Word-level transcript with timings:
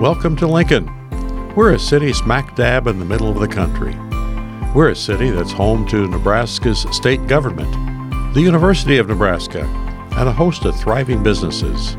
Welcome 0.00 0.34
to 0.36 0.46
Lincoln. 0.46 0.88
We're 1.54 1.74
a 1.74 1.78
city 1.78 2.14
smack 2.14 2.56
dab 2.56 2.86
in 2.86 2.98
the 2.98 3.04
middle 3.04 3.28
of 3.28 3.38
the 3.38 3.46
country. 3.46 3.94
We're 4.74 4.88
a 4.88 4.96
city 4.96 5.28
that's 5.28 5.52
home 5.52 5.86
to 5.88 6.08
Nebraska's 6.08 6.86
state 6.90 7.26
government, 7.26 7.70
the 8.32 8.40
University 8.40 8.96
of 8.96 9.08
Nebraska, 9.08 9.60
and 10.16 10.26
a 10.26 10.32
host 10.32 10.64
of 10.64 10.74
thriving 10.74 11.22
businesses. 11.22 11.98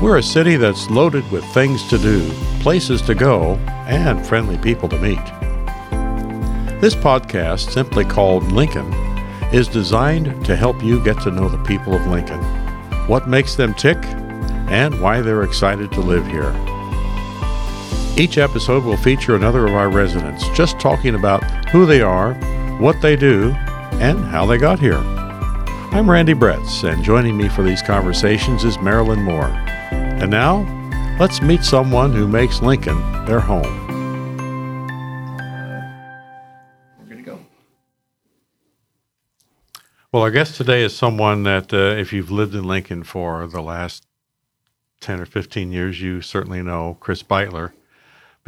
We're 0.00 0.16
a 0.16 0.22
city 0.22 0.56
that's 0.56 0.88
loaded 0.88 1.30
with 1.30 1.44
things 1.52 1.86
to 1.90 1.98
do, 1.98 2.26
places 2.60 3.02
to 3.02 3.14
go, 3.14 3.56
and 3.86 4.26
friendly 4.26 4.56
people 4.56 4.88
to 4.88 4.98
meet. 5.00 5.22
This 6.80 6.94
podcast, 6.94 7.72
simply 7.72 8.06
called 8.06 8.52
Lincoln, 8.52 8.90
is 9.52 9.68
designed 9.68 10.46
to 10.46 10.56
help 10.56 10.82
you 10.82 11.04
get 11.04 11.20
to 11.24 11.30
know 11.30 11.50
the 11.50 11.62
people 11.64 11.92
of 11.92 12.06
Lincoln, 12.06 12.42
what 13.06 13.28
makes 13.28 13.54
them 13.54 13.74
tick, 13.74 13.98
and 14.70 14.98
why 15.02 15.20
they're 15.20 15.42
excited 15.42 15.92
to 15.92 16.00
live 16.00 16.26
here. 16.26 16.69
Each 18.16 18.36
episode 18.36 18.84
will 18.84 18.98
feature 18.98 19.34
another 19.34 19.66
of 19.66 19.72
our 19.72 19.88
residents 19.88 20.46
just 20.50 20.78
talking 20.78 21.14
about 21.14 21.42
who 21.70 21.86
they 21.86 22.02
are, 22.02 22.34
what 22.78 23.00
they 23.00 23.16
do, 23.16 23.52
and 23.94 24.18
how 24.26 24.44
they 24.44 24.58
got 24.58 24.78
here. 24.78 24.98
I'm 25.92 26.10
Randy 26.10 26.34
Bretz, 26.34 26.84
and 26.86 27.02
joining 27.02 27.36
me 27.36 27.48
for 27.48 27.62
these 27.62 27.80
conversations 27.80 28.62
is 28.64 28.78
Marilyn 28.78 29.22
Moore. 29.22 29.46
And 29.46 30.30
now, 30.30 30.66
let's 31.18 31.40
meet 31.40 31.64
someone 31.64 32.12
who 32.12 32.28
makes 32.28 32.60
Lincoln 32.60 32.98
their 33.24 33.40
home. 33.40 33.86
We're 36.98 37.06
going 37.06 37.24
to 37.24 37.30
go. 37.30 37.38
Well, 40.12 40.22
our 40.24 40.30
guest 40.30 40.56
today 40.56 40.82
is 40.82 40.94
someone 40.94 41.44
that, 41.44 41.72
uh, 41.72 41.98
if 41.98 42.12
you've 42.12 42.30
lived 42.30 42.54
in 42.54 42.64
Lincoln 42.64 43.02
for 43.02 43.46
the 43.46 43.62
last 43.62 44.04
10 45.00 45.20
or 45.20 45.26
15 45.26 45.72
years, 45.72 46.02
you 46.02 46.20
certainly 46.20 46.60
know 46.60 46.98
Chris 47.00 47.22
Beutler 47.22 47.72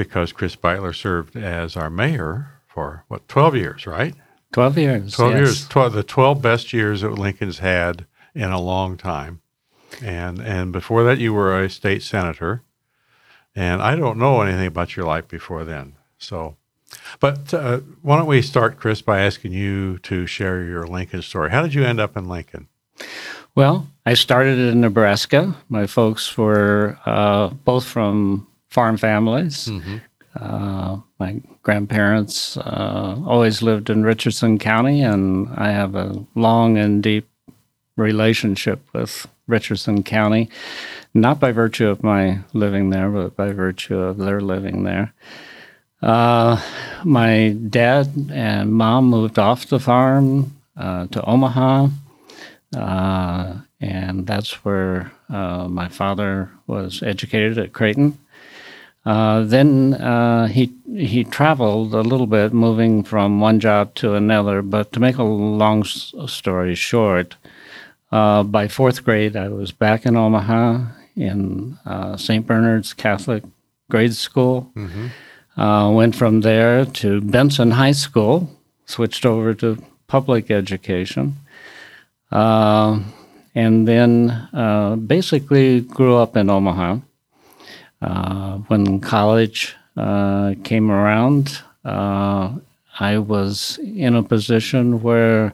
because 0.04 0.32
Chris 0.32 0.56
Beutler 0.56 0.94
served 0.94 1.36
as 1.36 1.76
our 1.76 1.90
mayor 1.90 2.60
for, 2.66 3.04
what, 3.08 3.28
12 3.28 3.56
years, 3.56 3.86
right? 3.86 4.14
12 4.52 4.78
years. 4.78 5.14
12 5.14 5.32
yes. 5.32 5.38
years, 5.38 5.68
12, 5.68 5.92
the 5.92 6.02
12 6.02 6.42
best 6.42 6.72
years 6.72 7.00
that 7.00 7.10
Lincoln's 7.10 7.58
had 7.58 8.06
in 8.34 8.50
a 8.50 8.60
long 8.60 8.96
time. 8.96 9.40
And, 10.02 10.40
and 10.40 10.72
before 10.72 11.04
that, 11.04 11.18
you 11.18 11.32
were 11.34 11.60
a 11.60 11.68
state 11.68 12.02
senator. 12.02 12.62
And 13.54 13.82
I 13.82 13.96
don't 13.96 14.18
know 14.18 14.40
anything 14.40 14.66
about 14.66 14.96
your 14.96 15.06
life 15.06 15.28
before 15.28 15.64
then. 15.64 15.94
So, 16.18 16.56
but 17.20 17.52
uh, 17.52 17.80
why 18.00 18.16
don't 18.16 18.26
we 18.26 18.42
start, 18.42 18.78
Chris, 18.78 19.02
by 19.02 19.20
asking 19.20 19.52
you 19.52 19.98
to 19.98 20.26
share 20.26 20.64
your 20.64 20.86
Lincoln 20.86 21.22
story? 21.22 21.50
How 21.50 21.62
did 21.62 21.74
you 21.74 21.84
end 21.84 22.00
up 22.00 22.16
in 22.16 22.28
Lincoln? 22.28 22.68
Well, 23.54 23.88
I 24.06 24.14
started 24.14 24.58
in 24.58 24.80
Nebraska. 24.80 25.54
My 25.68 25.86
folks 25.86 26.38
were 26.38 26.98
uh, 27.04 27.48
both 27.48 27.84
from 27.84 28.46
farm 28.72 28.96
families. 28.96 29.68
Mm-hmm. 29.68 29.96
Uh, 30.34 30.98
my 31.18 31.40
grandparents 31.62 32.56
uh, 32.56 33.20
always 33.26 33.60
lived 33.60 33.90
in 33.90 34.02
Richardson 34.02 34.58
County, 34.58 35.02
and 35.02 35.48
I 35.54 35.70
have 35.70 35.94
a 35.94 36.24
long 36.34 36.78
and 36.78 37.02
deep 37.02 37.28
relationship 37.96 38.80
with 38.94 39.26
Richardson 39.46 40.02
County, 40.02 40.48
not 41.12 41.38
by 41.38 41.52
virtue 41.52 41.88
of 41.88 42.02
my 42.02 42.40
living 42.54 42.88
there, 42.88 43.10
but 43.10 43.36
by 43.36 43.52
virtue 43.52 43.98
of 43.98 44.16
their 44.16 44.40
living 44.40 44.84
there. 44.84 45.12
Uh, 46.00 46.60
my 47.04 47.54
dad 47.68 48.08
and 48.32 48.72
mom 48.72 49.04
moved 49.04 49.38
off 49.38 49.66
the 49.66 49.78
farm 49.78 50.56
uh, 50.78 51.06
to 51.08 51.22
Omaha, 51.24 51.88
uh, 52.74 53.54
and 53.80 54.26
that's 54.26 54.64
where 54.64 55.12
uh, 55.28 55.68
my 55.68 55.88
father 55.88 56.50
was 56.66 57.02
educated 57.02 57.58
at 57.58 57.74
Creighton. 57.74 58.18
Uh, 59.04 59.42
then 59.42 59.94
uh, 59.94 60.46
he 60.46 60.72
he 60.96 61.24
traveled 61.24 61.92
a 61.94 62.02
little 62.02 62.26
bit, 62.28 62.52
moving 62.52 63.02
from 63.02 63.40
one 63.40 63.58
job 63.58 63.94
to 63.96 64.14
another. 64.14 64.62
But 64.62 64.92
to 64.92 65.00
make 65.00 65.16
a 65.18 65.24
long 65.24 65.80
s- 65.84 66.14
story 66.26 66.74
short, 66.76 67.34
uh, 68.12 68.44
by 68.44 68.68
fourth 68.68 69.04
grade, 69.04 69.36
I 69.36 69.48
was 69.48 69.72
back 69.72 70.06
in 70.06 70.16
Omaha 70.16 70.86
in 71.16 71.78
uh, 71.84 72.16
St. 72.16 72.46
Bernard's 72.46 72.92
Catholic 72.94 73.42
grade 73.90 74.14
school. 74.14 74.70
Uh, 75.56 75.90
went 75.92 76.14
from 76.14 76.40
there 76.42 76.84
to 76.86 77.20
Benson 77.20 77.72
High 77.72 77.92
School, 77.92 78.48
switched 78.86 79.26
over 79.26 79.52
to 79.54 79.76
public 80.06 80.50
education, 80.50 81.36
uh, 82.30 83.00
and 83.54 83.86
then 83.86 84.30
uh, 84.54 84.96
basically 84.96 85.80
grew 85.80 86.16
up 86.16 86.36
in 86.36 86.48
Omaha. 86.48 86.98
Uh, 88.02 88.56
when 88.66 89.00
college 89.00 89.76
uh, 89.96 90.54
came 90.64 90.90
around, 90.90 91.62
uh, 91.84 92.52
I 92.98 93.18
was 93.18 93.78
in 93.82 94.16
a 94.16 94.22
position 94.22 95.02
where, 95.02 95.52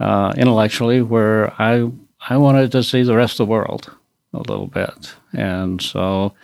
uh, 0.00 0.32
intellectually, 0.36 1.02
where 1.02 1.52
I 1.60 1.90
I 2.28 2.36
wanted 2.36 2.70
to 2.72 2.84
see 2.84 3.02
the 3.02 3.16
rest 3.16 3.40
of 3.40 3.48
the 3.48 3.50
world 3.50 3.90
a 4.32 4.38
little 4.38 4.68
bit, 4.68 5.14
and 5.32 5.82
so 5.82 6.34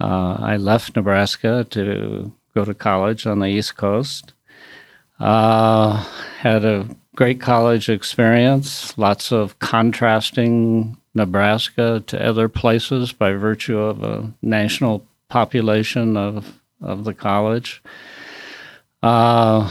uh, 0.00 0.36
I 0.38 0.56
left 0.56 0.94
Nebraska 0.94 1.66
to 1.70 2.32
go 2.54 2.64
to 2.64 2.74
college 2.74 3.26
on 3.26 3.40
the 3.40 3.48
East 3.48 3.76
Coast. 3.76 4.32
Uh, 5.18 6.04
had 6.38 6.64
a 6.64 6.88
great 7.16 7.40
college 7.40 7.88
experience, 7.88 8.96
lots 8.96 9.32
of 9.32 9.58
contrasting 9.58 10.96
Nebraska 11.14 12.02
to 12.06 12.26
other 12.26 12.48
places 12.48 13.12
by 13.12 13.32
virtue 13.32 13.78
of 13.78 14.02
a 14.02 14.32
national 14.42 15.06
population 15.28 16.16
of, 16.16 16.60
of 16.80 17.04
the 17.04 17.14
college. 17.14 17.82
Uh, 19.02 19.70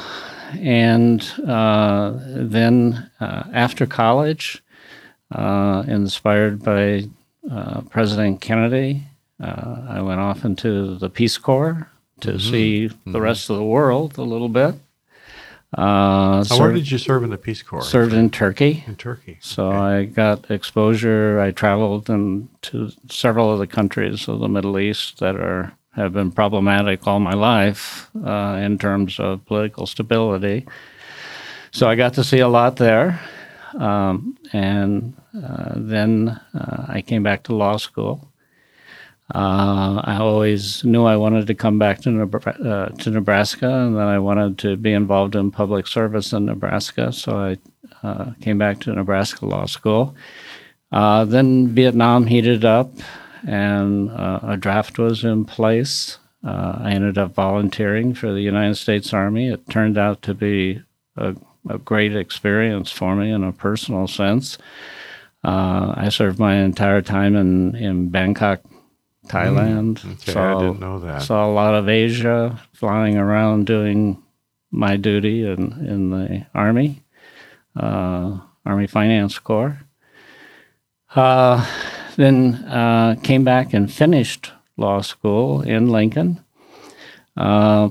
and 0.60 1.22
uh, 1.48 2.14
then 2.26 3.10
uh, 3.20 3.44
after 3.54 3.86
college, 3.86 4.64
uh, 5.32 5.84
inspired 5.88 6.64
by 6.64 7.06
uh, 7.52 7.82
President 7.90 8.40
Kennedy, 8.40 9.04
uh, 9.42 9.88
I 9.90 10.02
went 10.02 10.20
off 10.20 10.46
into 10.46 10.96
the 10.96 11.10
Peace 11.10 11.38
Corps 11.38 11.90
to 12.22 12.40
see 12.40 12.90
the 13.06 13.20
rest 13.20 13.50
of 13.50 13.58
the 13.58 13.64
world 13.64 14.18
a 14.18 14.24
little 14.24 14.48
bit. 14.48 14.76
Uh, 15.74 16.44
Now, 16.50 16.60
where 16.60 16.72
did 16.72 16.90
you 16.92 16.98
serve 16.98 17.24
in 17.24 17.30
the 17.30 17.38
Peace 17.38 17.64
Corps? 17.64 17.82
served 17.84 18.14
in 18.14 18.30
Turkey. 18.30 18.84
in 18.88 18.96
Turkey. 18.96 19.38
So 19.42 19.72
I 19.72 20.06
got 20.06 20.50
exposure. 20.52 21.40
I 21.40 21.52
traveled 21.52 22.10
in 22.10 22.50
to 22.64 22.92
several 23.10 23.52
of 23.52 23.60
the 23.60 23.68
countries 23.68 24.28
of 24.28 24.40
the 24.40 24.48
Middle 24.48 24.78
East 24.78 25.20
that 25.20 25.36
are 25.36 25.74
have 25.96 26.14
been 26.14 26.32
problematic 26.32 27.06
all 27.06 27.20
my 27.20 27.34
life 27.34 28.10
uh, 28.26 28.60
in 28.62 28.78
terms 28.80 29.20
of 29.20 29.46
political 29.46 29.86
stability. 29.86 30.66
So 31.72 31.88
I 31.88 31.96
got 31.96 32.14
to 32.16 32.24
see 32.24 32.40
a 32.40 32.48
lot 32.48 32.78
there, 32.78 33.20
um, 33.78 34.36
and 34.54 35.14
uh, 35.36 35.74
then 35.76 36.40
uh, 36.54 36.86
I 36.88 37.02
came 37.02 37.22
back 37.24 37.44
to 37.44 37.56
law 37.56 37.78
school. 37.78 38.28
Uh, 39.34 40.02
I 40.04 40.18
always 40.18 40.84
knew 40.84 41.06
I 41.06 41.16
wanted 41.16 41.48
to 41.48 41.56
come 41.56 41.80
back 41.80 42.02
to, 42.02 42.22
uh, 42.22 42.90
to 42.90 43.10
Nebraska, 43.10 43.70
and 43.70 43.96
that 43.96 44.08
I 44.08 44.20
wanted 44.20 44.58
to 44.60 44.76
be 44.76 44.92
involved 44.92 45.36
in 45.36 45.50
public 45.50 45.88
service 45.88 46.34
in 46.34 46.46
Nebraska. 46.46 47.12
So 47.14 47.38
I 47.38 47.58
uh, 48.06 48.32
came 48.42 48.58
back 48.58 48.80
to 48.82 48.94
Nebraska 48.94 49.46
Law 49.46 49.66
School. 49.66 50.16
Uh, 50.92 51.26
then 51.26 51.70
Vietnam 51.70 52.28
heated 52.28 52.66
up, 52.66 52.92
and 53.48 54.12
uh, 54.12 54.40
a 54.44 54.58
draft 54.58 55.00
was 55.00 55.24
in 55.24 55.46
place. 55.46 56.20
Uh, 56.44 56.80
I 56.82 56.92
ended 56.92 57.18
up 57.18 57.34
volunteering 57.34 58.14
for 58.14 58.34
the 58.34 58.42
United 58.42 58.76
States 58.76 59.14
Army. 59.14 59.48
It 59.48 59.70
turned 59.70 59.98
out 59.98 60.22
to 60.24 60.34
be 60.34 60.84
a, 61.16 61.36
a 61.70 61.78
great 61.78 62.16
experience 62.16 62.92
for 62.92 63.16
me 63.16 63.32
in 63.32 63.44
a 63.44 63.54
personal 63.54 64.08
sense. 64.08 64.58
I 65.46 66.10
served 66.10 66.40
my 66.40 66.56
entire 66.56 67.02
time 67.02 67.36
in, 67.36 67.76
in 67.76 68.10
Bangkok, 68.10 68.62
Thailand. 69.28 70.04
Okay, 70.14 70.40
I 70.40 70.60
didn't 70.60 70.80
know 70.80 71.00
that. 71.00 71.22
Saw 71.22 71.46
a 71.46 71.52
lot 71.52 71.76
of 71.76 71.88
Asia, 71.90 72.60
flying 72.74 73.18
around 73.18 73.66
doing 73.66 74.22
my 74.72 74.98
duty 74.98 75.46
in, 75.46 75.86
in 75.86 76.10
the 76.10 76.46
Army, 76.54 77.04
uh, 77.76 78.40
Army 78.66 78.88
Finance 78.88 79.40
Corps. 79.40 79.80
Uh, 81.16 81.66
then 82.16 82.56
uh, 82.66 83.16
came 83.24 83.44
back 83.44 83.74
and 83.74 83.92
finished 83.92 84.52
law 84.78 85.02
school 85.02 85.62
in 85.62 85.90
Lincoln. 85.90 86.44
Uh, 87.38 87.90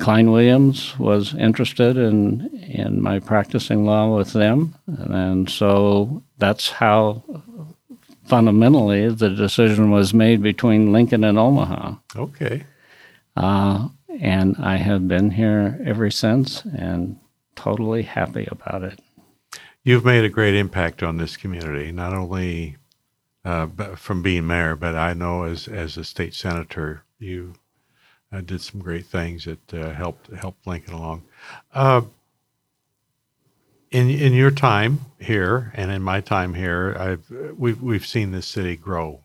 Klein 0.00 0.30
Williams 0.30 0.98
was 0.98 1.34
interested 1.34 1.96
in 1.96 2.46
in 2.68 3.02
my 3.02 3.18
practicing 3.18 3.84
law 3.84 4.14
with 4.16 4.32
them, 4.32 4.74
and 4.86 5.48
so 5.48 6.22
that's 6.36 6.70
how 6.70 7.22
fundamentally 8.28 9.08
the 9.08 9.30
decision 9.30 9.90
was 9.90 10.12
made 10.12 10.42
between 10.42 10.92
Lincoln 10.92 11.24
and 11.24 11.38
Omaha. 11.38 11.94
Okay. 12.14 12.64
Uh, 13.36 13.88
and 14.20 14.56
I 14.58 14.76
have 14.76 15.08
been 15.08 15.30
here 15.30 15.80
ever 15.84 16.10
since 16.10 16.64
and 16.64 17.18
totally 17.56 18.02
happy 18.02 18.46
about 18.50 18.82
it. 18.82 19.00
You've 19.84 20.04
made 20.04 20.24
a 20.24 20.28
great 20.28 20.54
impact 20.54 21.02
on 21.02 21.16
this 21.16 21.36
community, 21.36 21.92
not 21.92 22.12
only 22.12 22.76
uh, 23.44 23.66
from 23.96 24.22
being 24.22 24.46
mayor, 24.46 24.76
but 24.76 24.94
I 24.94 25.14
know 25.14 25.44
as 25.44 25.68
as 25.68 25.96
a 25.96 26.04
state 26.04 26.34
senator, 26.34 27.04
you 27.18 27.54
uh, 28.32 28.40
did 28.40 28.60
some 28.60 28.80
great 28.80 29.06
things 29.06 29.46
that 29.46 29.72
uh, 29.72 29.90
helped 29.92 30.30
helped 30.34 30.66
Lincoln 30.66 30.94
along. 30.94 31.22
In 33.90 34.10
in 34.10 34.34
your 34.34 34.50
time 34.50 35.00
here 35.18 35.72
and 35.74 35.90
in 35.90 36.02
my 36.02 36.20
time 36.20 36.54
here, 36.54 36.94
I've 36.98 37.30
we've 37.56 37.80
we've 37.80 38.06
seen 38.06 38.32
this 38.32 38.46
city 38.46 38.76
grow. 38.76 39.20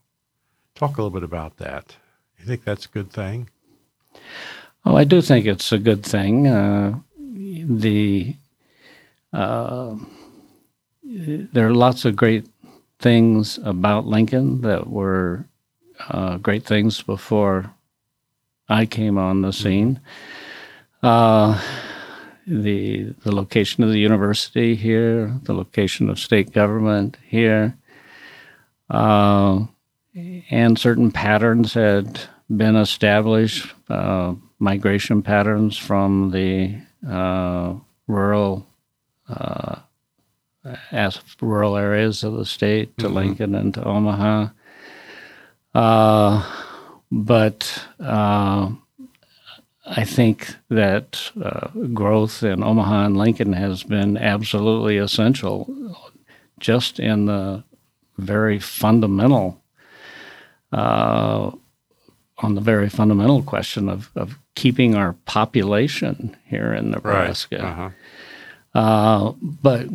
Talk 0.75 0.97
a 0.97 1.01
little 1.01 1.09
bit 1.09 1.23
about 1.23 1.57
that. 1.57 1.97
You 2.39 2.45
think 2.45 2.63
that's 2.63 2.85
a 2.85 2.89
good 2.89 3.11
thing? 3.11 3.49
Oh, 4.85 4.95
I 4.95 5.03
do 5.03 5.21
think 5.21 5.45
it's 5.45 5.71
a 5.71 5.77
good 5.77 6.03
thing. 6.03 6.47
Uh, 6.47 6.99
the 7.19 8.35
uh, 9.33 9.95
there 11.03 11.67
are 11.67 11.73
lots 11.73 12.05
of 12.05 12.15
great 12.15 12.47
things 12.99 13.59
about 13.63 14.05
Lincoln 14.05 14.61
that 14.61 14.87
were 14.87 15.45
uh, 16.09 16.37
great 16.37 16.63
things 16.65 17.01
before 17.01 17.73
I 18.69 18.85
came 18.85 19.17
on 19.17 19.41
the 19.41 19.51
scene. 19.51 19.99
Uh, 21.01 21.61
the 22.47 23.13
the 23.23 23.33
location 23.33 23.83
of 23.83 23.89
the 23.89 23.99
university 23.99 24.75
here, 24.75 25.39
the 25.43 25.53
location 25.53 26.09
of 26.09 26.19
state 26.19 26.51
government 26.51 27.17
here, 27.27 27.77
uh, 28.89 29.65
and 30.49 30.77
certain 30.77 31.11
patterns 31.11 31.73
had 31.73 32.21
been 32.55 32.75
established, 32.75 33.73
uh, 33.89 34.33
migration 34.59 35.21
patterns 35.21 35.77
from 35.77 36.31
the 36.31 36.75
uh, 37.09 37.73
rural 38.07 38.65
uh, 39.29 39.77
as 40.91 41.19
rural 41.41 41.75
areas 41.77 42.23
of 42.23 42.33
the 42.33 42.45
state 42.45 42.97
to 42.97 43.05
mm-hmm. 43.05 43.15
Lincoln 43.15 43.55
and 43.55 43.73
to 43.73 43.83
Omaha. 43.83 44.47
Uh, 45.73 46.43
but 47.11 47.85
uh, 47.99 48.71
I 49.85 50.05
think 50.05 50.55
that 50.69 51.31
uh, 51.41 51.67
growth 51.93 52.41
in 52.41 52.63
Omaha 52.63 53.05
and 53.05 53.17
Lincoln 53.17 53.53
has 53.53 53.83
been 53.83 54.17
absolutely 54.17 54.97
essential 54.97 55.69
just 56.59 56.99
in 56.99 57.25
the 57.25 57.63
very 58.17 58.59
fundamental, 58.59 59.61
uh, 60.71 61.51
on 62.37 62.55
the 62.55 62.61
very 62.61 62.87
fundamental 62.87 63.43
question 63.43 63.89
of, 63.89 64.09
of 64.15 64.39
keeping 64.55 64.95
our 64.95 65.13
population 65.25 66.35
here 66.45 66.73
in 66.73 66.91
Nebraska. 66.91 67.57
Right. 67.57 67.65
Uh-huh. 67.65 68.79
Uh, 68.79 69.33
but 69.41 69.87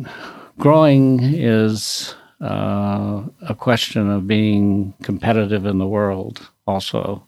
growing 0.59 1.19
is 1.21 2.13
uh, 2.41 3.23
a 3.41 3.55
question 3.55 4.09
of 4.09 4.27
being 4.27 4.93
competitive 5.01 5.65
in 5.65 5.79
the 5.79 5.87
world, 5.87 6.47
also. 6.67 7.25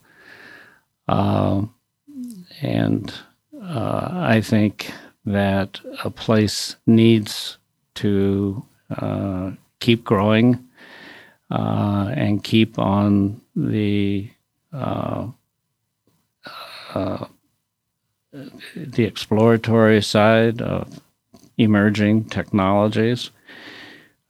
Uh, 1.07 1.63
and 2.61 3.13
uh, 3.61 4.09
I 4.11 4.41
think 4.41 4.91
that 5.25 5.79
a 6.03 6.09
place 6.09 6.75
needs 6.87 7.57
to 7.95 8.65
uh, 8.89 9.51
keep 9.79 10.03
growing 10.03 10.67
uh, 11.49 12.11
and 12.15 12.43
keep 12.43 12.79
on 12.79 13.41
the 13.55 14.29
uh, 14.73 15.27
uh, 16.93 17.25
the 18.75 19.03
exploratory 19.03 20.01
side 20.01 20.61
of 20.61 21.01
emerging 21.57 22.25
technologies. 22.25 23.31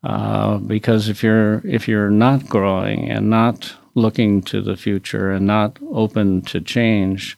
Uh, 0.04 0.58
because 0.58 1.10
if 1.10 1.24
you're 1.24 1.62
if 1.64 1.88
you're 1.88 2.10
not 2.10 2.50
growing 2.50 3.10
and 3.10 3.30
not 3.30 3.76
looking 3.94 4.42
to 4.42 4.62
the 4.62 4.76
future 4.76 5.32
and 5.32 5.46
not 5.46 5.78
open 5.92 6.42
to 6.42 6.60
change, 6.60 7.38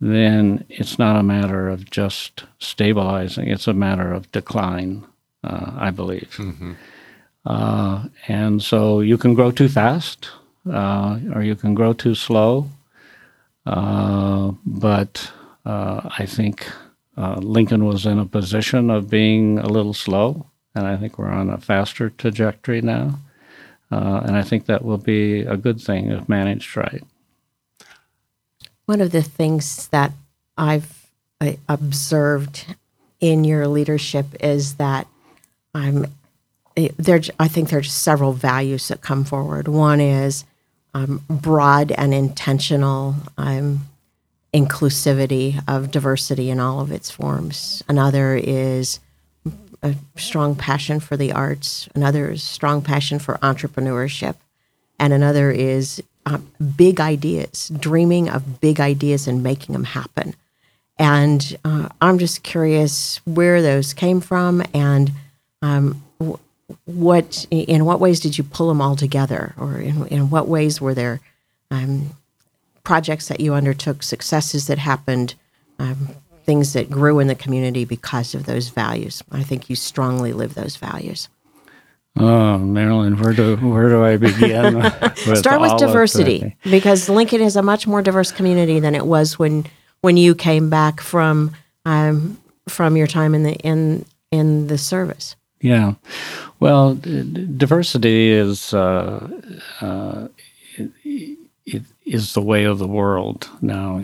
then 0.00 0.64
it's 0.68 0.98
not 0.98 1.16
a 1.16 1.22
matter 1.22 1.68
of 1.68 1.90
just 1.90 2.44
stabilizing. 2.58 3.48
It's 3.48 3.68
a 3.68 3.74
matter 3.74 4.12
of 4.12 4.30
decline, 4.32 5.04
uh, 5.44 5.72
I 5.76 5.90
believe. 5.90 6.34
Mm-hmm. 6.38 6.72
Uh, 7.44 8.04
and 8.28 8.62
so 8.62 9.00
you 9.00 9.18
can 9.18 9.34
grow 9.34 9.50
too 9.50 9.68
fast, 9.68 10.30
uh, 10.70 11.18
or 11.34 11.42
you 11.42 11.54
can 11.54 11.74
grow 11.74 11.92
too 11.92 12.14
slow. 12.14 12.70
Uh, 13.66 14.52
but 14.64 15.30
uh, 15.66 16.08
I 16.18 16.26
think 16.26 16.66
uh, 17.16 17.36
Lincoln 17.36 17.84
was 17.84 18.06
in 18.06 18.18
a 18.18 18.26
position 18.26 18.90
of 18.90 19.10
being 19.10 19.58
a 19.58 19.68
little 19.68 19.94
slow, 19.94 20.46
and 20.74 20.86
I 20.86 20.96
think 20.96 21.18
we're 21.18 21.28
on 21.28 21.50
a 21.50 21.58
faster 21.58 22.10
trajectory 22.10 22.80
now. 22.80 23.18
Uh, 23.92 24.22
and 24.24 24.36
I 24.36 24.42
think 24.42 24.66
that 24.66 24.84
will 24.84 24.98
be 24.98 25.40
a 25.40 25.56
good 25.56 25.80
thing 25.80 26.10
if 26.10 26.28
managed 26.28 26.76
right. 26.76 27.02
One 28.90 29.00
of 29.00 29.12
the 29.12 29.22
things 29.22 29.86
that 29.92 30.10
I've 30.58 31.06
observed 31.68 32.74
in 33.20 33.44
your 33.44 33.68
leadership 33.68 34.26
is 34.40 34.74
that 34.78 35.06
I'm 35.72 36.06
there. 36.96 37.20
I 37.38 37.46
think 37.46 37.68
there's 37.68 37.92
several 37.92 38.32
values 38.32 38.88
that 38.88 39.00
come 39.00 39.22
forward. 39.22 39.68
One 39.68 40.00
is 40.00 40.44
um, 40.92 41.22
broad 41.30 41.92
and 41.92 42.12
intentional 42.12 43.14
um, 43.38 43.86
inclusivity 44.52 45.62
of 45.68 45.92
diversity 45.92 46.50
in 46.50 46.58
all 46.58 46.80
of 46.80 46.90
its 46.90 47.12
forms. 47.12 47.84
Another 47.88 48.34
is 48.34 48.98
a 49.84 49.94
strong 50.16 50.56
passion 50.56 50.98
for 50.98 51.16
the 51.16 51.30
arts. 51.30 51.88
Another 51.94 52.32
is 52.32 52.42
strong 52.42 52.82
passion 52.82 53.20
for 53.20 53.34
entrepreneurship. 53.34 54.34
And 54.98 55.12
another 55.12 55.52
is 55.52 56.02
uh, 56.26 56.38
big 56.76 57.00
ideas, 57.00 57.70
dreaming 57.78 58.28
of 58.28 58.60
big 58.60 58.80
ideas 58.80 59.26
and 59.26 59.42
making 59.42 59.72
them 59.72 59.84
happen. 59.84 60.34
And 60.98 61.56
uh, 61.64 61.88
I'm 62.00 62.18
just 62.18 62.42
curious 62.42 63.20
where 63.24 63.62
those 63.62 63.94
came 63.94 64.20
from 64.20 64.62
and 64.74 65.10
um, 65.62 66.02
what 66.84 67.46
in 67.50 67.84
what 67.84 68.00
ways 68.00 68.20
did 68.20 68.36
you 68.36 68.44
pull 68.44 68.68
them 68.68 68.80
all 68.80 68.96
together, 68.96 69.54
or 69.56 69.78
in, 69.78 70.06
in 70.08 70.30
what 70.30 70.46
ways 70.46 70.80
were 70.80 70.94
there 70.94 71.20
um, 71.70 72.10
projects 72.84 73.28
that 73.28 73.40
you 73.40 73.54
undertook, 73.54 74.02
successes 74.02 74.66
that 74.66 74.78
happened, 74.78 75.34
um, 75.78 76.08
things 76.44 76.74
that 76.74 76.90
grew 76.90 77.18
in 77.18 77.28
the 77.28 77.34
community 77.34 77.84
because 77.84 78.34
of 78.34 78.46
those 78.46 78.68
values? 78.68 79.22
I 79.32 79.42
think 79.42 79.70
you 79.70 79.76
strongly 79.76 80.32
live 80.32 80.54
those 80.54 80.76
values. 80.76 81.28
Oh, 82.16 82.58
Marilyn, 82.58 83.16
where 83.18 83.32
do 83.32 83.56
where 83.56 83.88
do 83.88 84.04
I 84.04 84.16
begin? 84.16 84.74
with 85.26 85.38
Start 85.38 85.60
with 85.60 85.76
diversity, 85.78 86.56
because 86.64 87.08
Lincoln 87.08 87.40
is 87.40 87.56
a 87.56 87.62
much 87.62 87.86
more 87.86 88.02
diverse 88.02 88.32
community 88.32 88.80
than 88.80 88.94
it 88.94 89.06
was 89.06 89.38
when 89.38 89.64
when 90.00 90.16
you 90.16 90.34
came 90.34 90.68
back 90.68 91.00
from 91.00 91.52
um, 91.84 92.38
from 92.68 92.96
your 92.96 93.06
time 93.06 93.34
in 93.34 93.44
the 93.44 93.54
in 93.54 94.04
in 94.30 94.66
the 94.66 94.76
service. 94.76 95.36
Yeah, 95.60 95.94
well, 96.58 96.94
diversity 96.94 98.30
is 98.30 98.74
uh, 98.74 99.28
uh, 99.80 100.28
it, 100.76 101.38
it 101.64 101.82
is 102.04 102.34
the 102.34 102.42
way 102.42 102.64
of 102.64 102.78
the 102.78 102.88
world 102.88 103.48
now. 103.60 104.02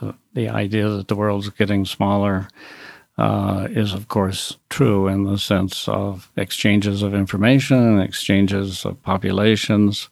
The, 0.00 0.14
the 0.34 0.48
idea 0.48 0.88
that 0.88 1.08
the 1.08 1.14
world's 1.14 1.48
getting 1.50 1.84
smaller 1.84 2.48
uh, 3.18 3.68
is, 3.70 3.92
of 3.92 4.08
course, 4.08 4.56
true 4.70 5.06
in 5.06 5.24
the 5.24 5.38
sense 5.38 5.86
of 5.88 6.30
exchanges 6.36 7.02
of 7.02 7.14
information 7.14 8.00
exchanges 8.00 8.84
of 8.84 9.02
populations, 9.02 10.08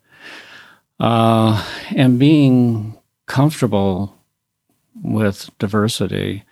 uh, 0.99 1.65
and 1.97 2.19
being 2.19 2.97
comfortable 3.27 4.15
with 5.03 5.51
diversity 5.59 6.45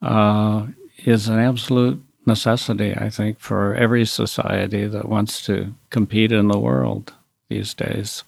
uh, 0.00 0.66
is 1.04 1.28
an 1.28 1.38
absolute 1.38 2.02
necessity, 2.26 2.94
I 2.96 3.10
think, 3.10 3.38
for 3.38 3.74
every 3.74 4.06
society 4.06 4.86
that 4.86 5.08
wants 5.08 5.44
to 5.46 5.74
compete 5.90 6.32
in 6.32 6.48
the 6.48 6.58
world 6.58 7.12
these 7.48 7.74
days. 7.74 8.24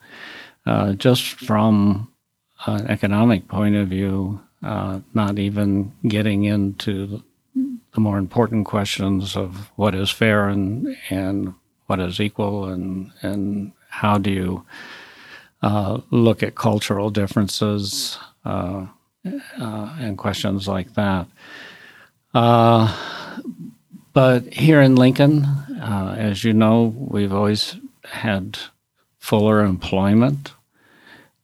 Uh, 0.67 0.93
just 0.93 1.23
from 1.23 2.13
an 2.67 2.87
economic 2.89 3.49
point 3.49 3.77
of 3.77 3.89
view, 3.89 4.41
uh, 4.63 5.01
not 5.15 5.39
even 5.39 5.93
getting 6.07 6.45
into 6.45 7.23
the 7.97 8.01
more 8.01 8.19
important 8.19 8.67
questions 8.67 9.37
of 9.37 9.71
what 9.77 9.95
is 9.95 10.11
fair 10.11 10.49
and 10.49 10.95
and 11.09 11.55
what 11.87 11.99
is 11.99 12.21
equal 12.21 12.67
and 12.67 13.11
and 13.23 13.73
how 13.89 14.19
do 14.19 14.31
you 14.31 14.67
uh, 15.63 15.99
look 16.11 16.43
at 16.43 16.55
cultural 16.55 17.09
differences 17.09 18.19
uh, 18.45 18.85
uh, 19.59 19.97
and 19.99 20.19
questions 20.19 20.69
like 20.69 20.93
that. 20.93 21.27
Uh, 22.35 22.95
but 24.13 24.53
here 24.53 24.83
in 24.83 24.95
Lincoln, 24.95 25.45
uh, 25.81 26.15
as 26.19 26.45
you 26.45 26.53
know, 26.53 26.95
we've 26.99 27.33
always 27.33 27.77
had 28.05 28.59
fuller 29.19 29.65
employment 29.65 30.53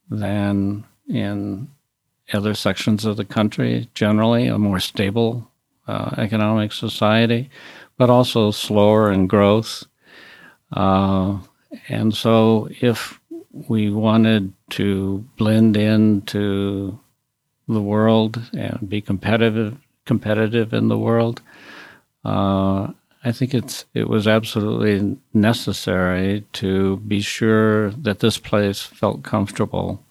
than 0.07 0.83
in 1.09 1.67
other 2.31 2.53
sections 2.53 3.05
of 3.05 3.17
the 3.17 3.25
country, 3.25 3.89
generally, 3.95 4.45
a 4.45 4.59
more 4.59 4.79
stable 4.79 5.49
uh, 5.87 6.11
economic 6.17 6.71
society, 6.71 7.49
but 7.97 8.09
also 8.09 8.51
slower 8.51 9.11
in 9.11 9.27
growth. 9.27 9.85
Uh, 10.71 11.37
and 11.87 12.13
so 12.13 12.67
if 12.81 13.19
we 13.69 13.89
wanted 13.89 14.53
to 14.71 15.25
blend 15.37 15.77
into 15.77 16.99
the 17.67 17.81
world 17.81 18.41
and 18.53 18.89
be 18.89 19.01
competitive 19.01 19.77
competitive 20.05 20.73
in 20.73 20.89
the 20.89 20.97
world, 20.97 21.41
uh, 22.25 22.91
I 23.23 23.31
think 23.31 23.53
it's 23.53 23.85
it 23.93 24.09
was 24.09 24.27
absolutely 24.27 25.17
necessary 25.33 26.45
to 26.53 26.97
be 26.97 27.21
sure 27.21 27.91
that 27.91 28.19
this 28.19 28.37
place 28.37 28.81
felt 28.81 29.23
comfortable 29.23 30.03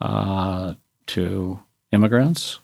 uh, 0.00 0.74
to 1.08 1.60
immigrants, 1.92 2.58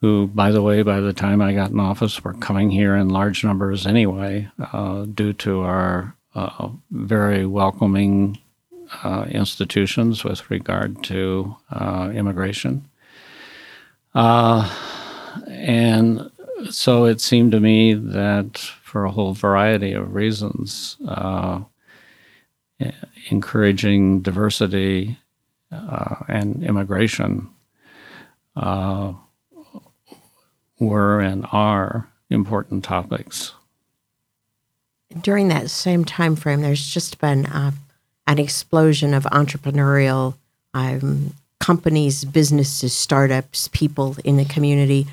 who, 0.00 0.26
by 0.28 0.50
the 0.50 0.62
way, 0.62 0.82
by 0.82 1.00
the 1.00 1.12
time 1.12 1.40
I 1.40 1.54
got 1.54 1.70
in 1.70 1.80
office, 1.80 2.22
were 2.22 2.34
coming 2.34 2.70
here 2.70 2.94
in 2.94 3.08
large 3.08 3.44
numbers 3.44 3.86
anyway, 3.86 4.48
uh, 4.72 5.06
due 5.06 5.32
to 5.34 5.60
our 5.60 6.14
uh, 6.34 6.68
very 6.90 7.46
welcoming 7.46 8.38
uh, 9.02 9.26
institutions 9.30 10.22
with 10.22 10.50
regard 10.50 11.02
to 11.04 11.56
uh, 11.70 12.10
immigration. 12.14 12.86
Uh, 14.14 14.70
and 15.48 16.30
so 16.70 17.04
it 17.04 17.20
seemed 17.20 17.52
to 17.52 17.60
me 17.60 17.94
that 17.94 18.58
for 18.82 19.04
a 19.04 19.10
whole 19.10 19.32
variety 19.32 19.92
of 19.92 20.14
reasons, 20.14 20.96
uh, 21.08 21.60
encouraging 23.30 24.20
diversity 24.20 25.18
and 25.70 26.62
immigration 26.62 27.48
uh, 28.56 29.12
were 30.78 31.20
and 31.20 31.46
are 31.52 32.08
important 32.30 32.84
topics. 32.84 33.52
During 35.22 35.48
that 35.48 35.70
same 35.70 36.04
time 36.04 36.36
frame, 36.36 36.62
there's 36.62 36.86
just 36.86 37.20
been 37.20 37.46
uh, 37.46 37.72
an 38.26 38.38
explosion 38.38 39.14
of 39.14 39.24
entrepreneurial 39.24 40.34
um, 40.74 41.34
companies, 41.60 42.24
businesses, 42.24 42.92
startups, 42.92 43.68
people 43.68 44.16
in 44.24 44.36
the 44.36 44.44
community 44.44 45.06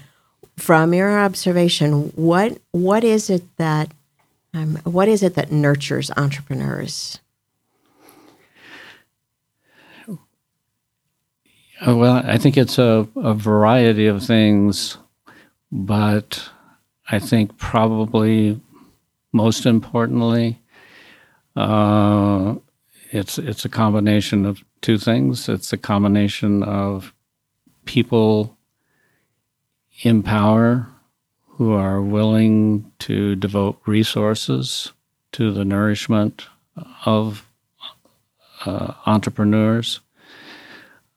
from 0.58 0.94
your 0.94 1.20
observation, 1.20 2.12
what 2.16 2.58
what 2.72 3.04
is 3.04 3.30
it 3.30 3.44
that 3.58 3.92
um, 4.54 4.76
what 4.84 5.08
is 5.08 5.24
it 5.24 5.36
that 5.36 5.52
nurtures 5.52 6.12
entrepreneurs? 6.16 7.20
Uh, 11.86 11.98
well, 11.98 12.22
I 12.24 12.38
think 12.38 12.56
it's 12.56 12.78
a, 12.78 13.08
a 13.16 13.34
variety 13.34 14.06
of 14.06 14.24
things, 14.24 14.98
but 15.76 16.50
I 17.10 17.18
think 17.18 17.58
probably 17.58 18.62
most 19.32 19.66
importantly, 19.66 20.60
uh, 21.56 22.56
it's 23.12 23.40
it's 23.40 23.66
a 23.66 23.70
combination 23.70 24.46
of 24.46 24.64
two 24.82 25.00
things. 25.00 25.50
It's 25.50 25.74
a 25.74 25.78
combination 25.78 26.62
of 26.62 27.12
people 27.86 28.56
in 30.04 30.22
power 30.22 30.88
who 31.48 31.74
are 31.74 32.02
willing 32.02 32.92
to 33.00 33.36
devote 33.36 33.82
resources 33.88 34.92
to 35.32 35.52
the 35.52 35.66
nourishment 35.66 36.46
of 37.06 37.48
uh, 38.66 38.94
entrepreneurs. 39.08 40.02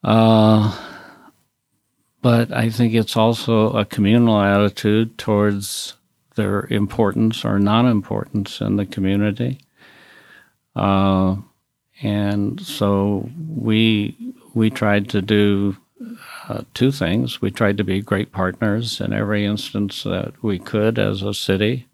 Uh, 0.03 0.96
but 2.27 2.53
I 2.53 2.71
think 2.71 2.93
it's 2.93 3.17
also 3.17 3.71
a 3.71 3.85
communal 3.85 4.41
attitude 4.41 5.17
towards 5.17 5.95
their 6.35 6.67
importance 6.73 7.45
or 7.45 7.61
non 7.61 7.87
importance 7.87 8.61
in 8.61 8.75
the 8.75 8.85
community. 8.85 9.61
Uh, 10.75 11.37
and 12.03 12.61
so 12.61 13.31
we 13.49 14.17
we 14.55 14.71
tried 14.71 15.09
to 15.11 15.23
do 15.23 15.77
uh, 16.49 16.63
two 16.75 16.91
things. 16.91 17.41
We 17.41 17.53
tried 17.53 17.77
to 17.77 17.85
be 17.85 18.01
great 18.01 18.33
partners 18.33 19.01
in 19.01 19.13
every 19.13 19.45
instance 19.45 20.03
that 20.03 20.35
we 20.43 20.59
could 20.59 20.99
as 20.99 21.23
a 21.23 21.33
city 21.33 21.87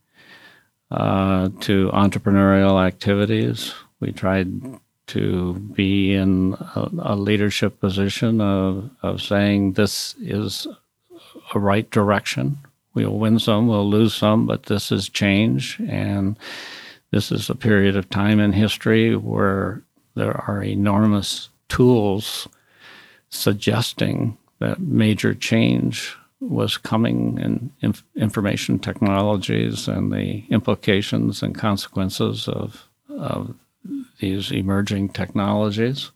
uh, 0.91 1.51
to 1.61 1.91
entrepreneurial 1.93 2.83
activities. 2.83 3.75
We 4.01 4.13
tried 4.13 4.81
to 5.13 5.53
be 5.55 6.15
in 6.15 6.55
a, 6.75 6.89
a, 7.01 7.17
leadership 7.17 7.79
position 7.81 8.41
of, 8.41 8.91
of 9.03 9.21
saying 9.21 9.73
this 9.73 10.15
is 10.21 10.67
a 11.55 11.59
right 11.59 11.91
direction. 11.91 12.57
We'll 12.95 13.19
win 13.19 13.39
some, 13.39 13.69
we'll 13.69 13.89
lose 13.89 14.15
some, 14.15 14.47
but 14.47 14.65
this 14.65 14.91
is 14.91 15.11
change. 15.11 15.79
And 15.87 16.39
this 17.11 17.31
is 17.31 17.51
a 17.51 17.55
period 17.55 17.95
of 17.95 18.09
time 18.09 18.41
in 18.41 18.55
history 18.55 19.15
where 19.15 19.83
there 20.15 20.35
are 20.49 20.63
enormous 20.63 21.51
tools 21.69 22.49
suggesting 23.29 24.39
that 24.61 24.81
major 24.81 25.35
change 25.35 26.17
was 26.41 26.79
coming 26.79 27.39
in 27.39 27.71
inf- 27.83 28.05
information 28.17 28.79
technologies 28.79 29.89
and 29.89 30.11
the 30.11 30.45
implications 30.49 31.43
and 31.43 31.55
consequences 31.55 32.49
of, 32.49 32.89
of 33.11 33.55
these 34.21 34.51
emerging 34.51 35.11
technologies. 35.11 36.11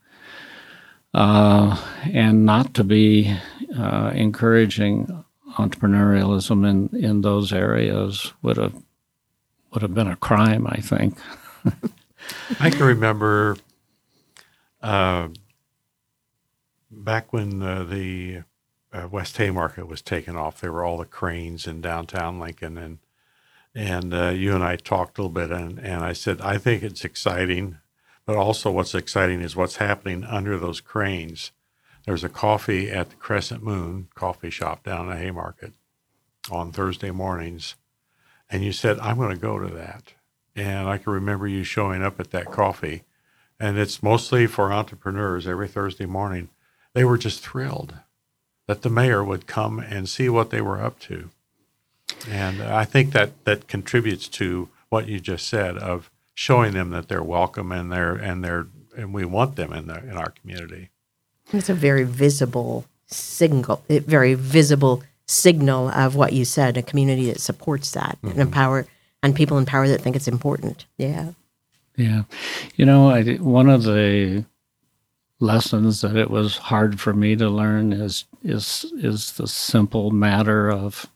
Uh, 1.15 1.81
and 2.13 2.45
not 2.45 2.75
to 2.75 2.85
be 2.85 3.35
uh, 3.77 4.11
encouraging 4.15 5.25
entrepreneurialism 5.55 6.69
in, 6.69 7.05
in 7.05 7.23
those 7.23 7.53
areas 7.53 8.33
would 8.43 8.59
have 8.59 8.75
would 9.73 9.83
have 9.83 9.95
been 9.95 10.09
a 10.09 10.17
crime, 10.17 10.67
I 10.67 10.81
think. 10.81 11.19
I 12.61 12.71
can 12.71 12.83
remember 12.83 13.57
uh, 14.83 15.29
back 16.91 17.33
when 17.33 17.63
uh, 17.63 17.85
the 17.85 18.43
uh, 18.93 19.09
West 19.11 19.37
Haymarket 19.37 19.87
was 19.87 20.03
taken 20.03 20.37
off, 20.37 20.61
there 20.61 20.73
were 20.73 20.85
all 20.85 20.99
the 20.99 21.05
cranes 21.05 21.67
in 21.67 21.81
downtown 21.81 22.39
Lincoln, 22.39 22.79
and 22.79 22.99
and 23.77 24.15
uh, 24.15 24.29
you 24.31 24.55
and 24.55 24.65
I 24.65 24.77
talked 24.77 25.19
a 25.19 25.23
little 25.23 25.33
bit, 25.33 25.51
and 25.51 25.79
and 25.79 26.03
I 26.03 26.15
said 26.15 26.41
I 26.41 26.57
think 26.57 26.83
it's 26.83 27.05
exciting, 27.05 27.77
but 28.25 28.37
also 28.37 28.71
what's 28.71 28.95
exciting 28.95 29.43
is 29.43 29.55
what's 29.55 29.77
happening 29.77 30.25
under 30.25 30.59
those 30.59 30.81
cranes. 30.81 31.53
There's 32.07 32.25
a 32.25 32.31
coffee 32.31 32.91
at 32.91 33.11
the 33.11 33.17
Crescent 33.17 33.63
Moon 33.63 34.09
coffee 34.15 34.51
shop 34.51 34.83
down 34.83 35.03
in 35.03 35.11
the 35.11 35.17
Haymarket 35.17 35.75
on 36.51 36.73
Thursday 36.73 37.11
mornings, 37.11 37.77
and 38.49 38.65
you 38.65 38.73
said 38.73 38.99
I'm 39.01 39.19
going 39.19 39.35
to 39.35 39.37
go 39.37 39.59
to 39.59 39.73
that, 39.75 40.15
and 40.57 40.89
I 40.89 40.97
can 40.97 41.13
remember 41.13 41.47
you 41.47 41.63
showing 41.63 42.03
up 42.03 42.19
at 42.19 42.31
that 42.31 42.51
coffee, 42.51 43.03
and 43.61 43.77
it's 43.79 44.03
mostly 44.03 44.47
for 44.47 44.73
entrepreneurs 44.73 45.47
every 45.47 45.69
Thursday 45.69 46.07
morning 46.07 46.49
they 46.95 47.05
were 47.05 47.19
just 47.19 47.41
thrilled 47.41 47.97
that 48.67 48.81
the 48.81 48.89
mayor 48.89 49.23
would 49.23 49.47
come 49.47 49.79
and 49.79 50.09
see 50.09 50.31
what 50.31 50.49
they 50.49 50.63
were 50.63 50.83
up 50.83 50.99
to. 50.99 51.29
And 52.29 52.63
I 52.63 52.85
think 52.85 53.13
that 53.13 53.45
that 53.45 53.69
contributes 53.69 54.29
to 54.29 54.69
what 54.89 55.09
you 55.09 55.21
just 55.21 55.49
said 55.49 55.77
of 55.77 56.11
showing 56.35 56.73
them 56.73 56.91
that 56.91 57.09
they're 57.09 57.23
welcome 57.23 57.73
and 57.73 57.91
they're 57.91 58.15
and 58.15 58.45
they're 58.45 58.67
and 58.97 59.13
we 59.13 59.25
want 59.25 59.57
them 59.57 59.73
in 59.73 59.87
the 59.87 59.99
in 59.99 60.13
our 60.13 60.31
community. 60.31 60.91
It's 61.53 61.69
a 61.69 61.75
very 61.75 62.05
visible 62.05 62.87
signal, 63.07 63.83
very 63.89 64.35
visible 64.35 65.03
signal 65.27 65.89
of 65.91 66.17
what 66.17 66.33
you 66.33 66.45
said. 66.45 66.77
A 66.77 66.83
community 66.83 67.27
that 67.27 67.41
supports 67.41 67.93
that 67.93 68.19
mm-hmm. 68.19 68.29
and 68.29 68.41
empower 68.41 68.87
and 69.23 69.35
people 69.35 69.59
in 69.59 69.67
power 69.67 69.89
that 69.89 70.01
think 70.01 70.17
it's 70.17 70.29
important. 70.29 70.87
Yeah. 70.97 71.33
Yeah, 71.97 72.25
you 72.75 72.85
know, 72.85 73.09
I, 73.11 73.37
one 73.37 73.71
of 73.71 73.85
the 73.85 74.45
lessons 75.41 76.03
that 76.03 76.15
it 76.15 76.31
was 76.31 76.59
hard 76.59 77.01
for 77.01 77.15
me 77.15 77.37
to 77.37 77.49
learn 77.49 77.93
is 77.93 78.25
is 78.43 78.85
is 78.97 79.33
the 79.33 79.47
simple 79.47 80.11
matter 80.11 80.71
of 80.71 81.07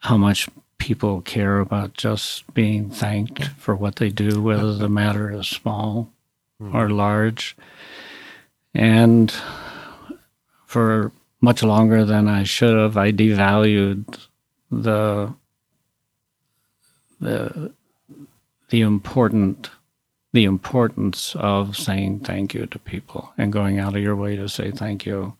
how 0.00 0.16
much 0.16 0.48
people 0.78 1.20
care 1.20 1.60
about 1.60 1.94
just 1.94 2.52
being 2.54 2.90
thanked 2.90 3.44
for 3.58 3.74
what 3.74 3.96
they 3.96 4.08
do, 4.08 4.42
whether 4.42 4.74
the 4.74 4.88
matter 4.88 5.30
is 5.30 5.46
small 5.46 6.10
mm. 6.60 6.74
or 6.74 6.90
large. 6.90 7.56
And 8.74 9.32
for 10.66 11.12
much 11.40 11.62
longer 11.62 12.04
than 12.04 12.28
I 12.28 12.44
should 12.44 12.76
have, 12.76 12.96
I 12.96 13.12
devalued 13.12 14.18
the 14.70 15.34
the 17.20 17.72
the 18.70 18.80
important 18.80 19.70
the 20.32 20.44
importance 20.44 21.34
of 21.36 21.76
saying 21.76 22.20
thank 22.20 22.54
you 22.54 22.66
to 22.66 22.78
people 22.78 23.32
and 23.36 23.52
going 23.52 23.78
out 23.78 23.96
of 23.96 24.02
your 24.02 24.14
way 24.14 24.36
to 24.36 24.48
say 24.48 24.70
thank 24.70 25.04
you 25.04 25.36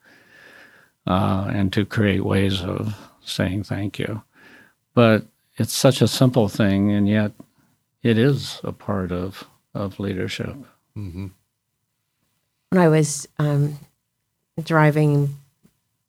uh, 1.06 1.46
and 1.48 1.72
to 1.72 1.86
create 1.86 2.24
ways 2.24 2.60
of 2.60 2.96
saying 3.24 3.62
thank 3.62 3.98
you. 3.98 4.22
But 4.94 5.24
it's 5.56 5.74
such 5.74 6.02
a 6.02 6.08
simple 6.08 6.48
thing, 6.48 6.90
and 6.90 7.08
yet 7.08 7.32
it 8.02 8.18
is 8.18 8.60
a 8.64 8.72
part 8.72 9.12
of, 9.12 9.44
of 9.74 10.00
leadership. 10.00 10.56
Mm-hmm. 10.96 11.28
When 12.70 12.80
I 12.82 12.88
was 12.88 13.28
um, 13.38 13.78
driving 14.62 15.36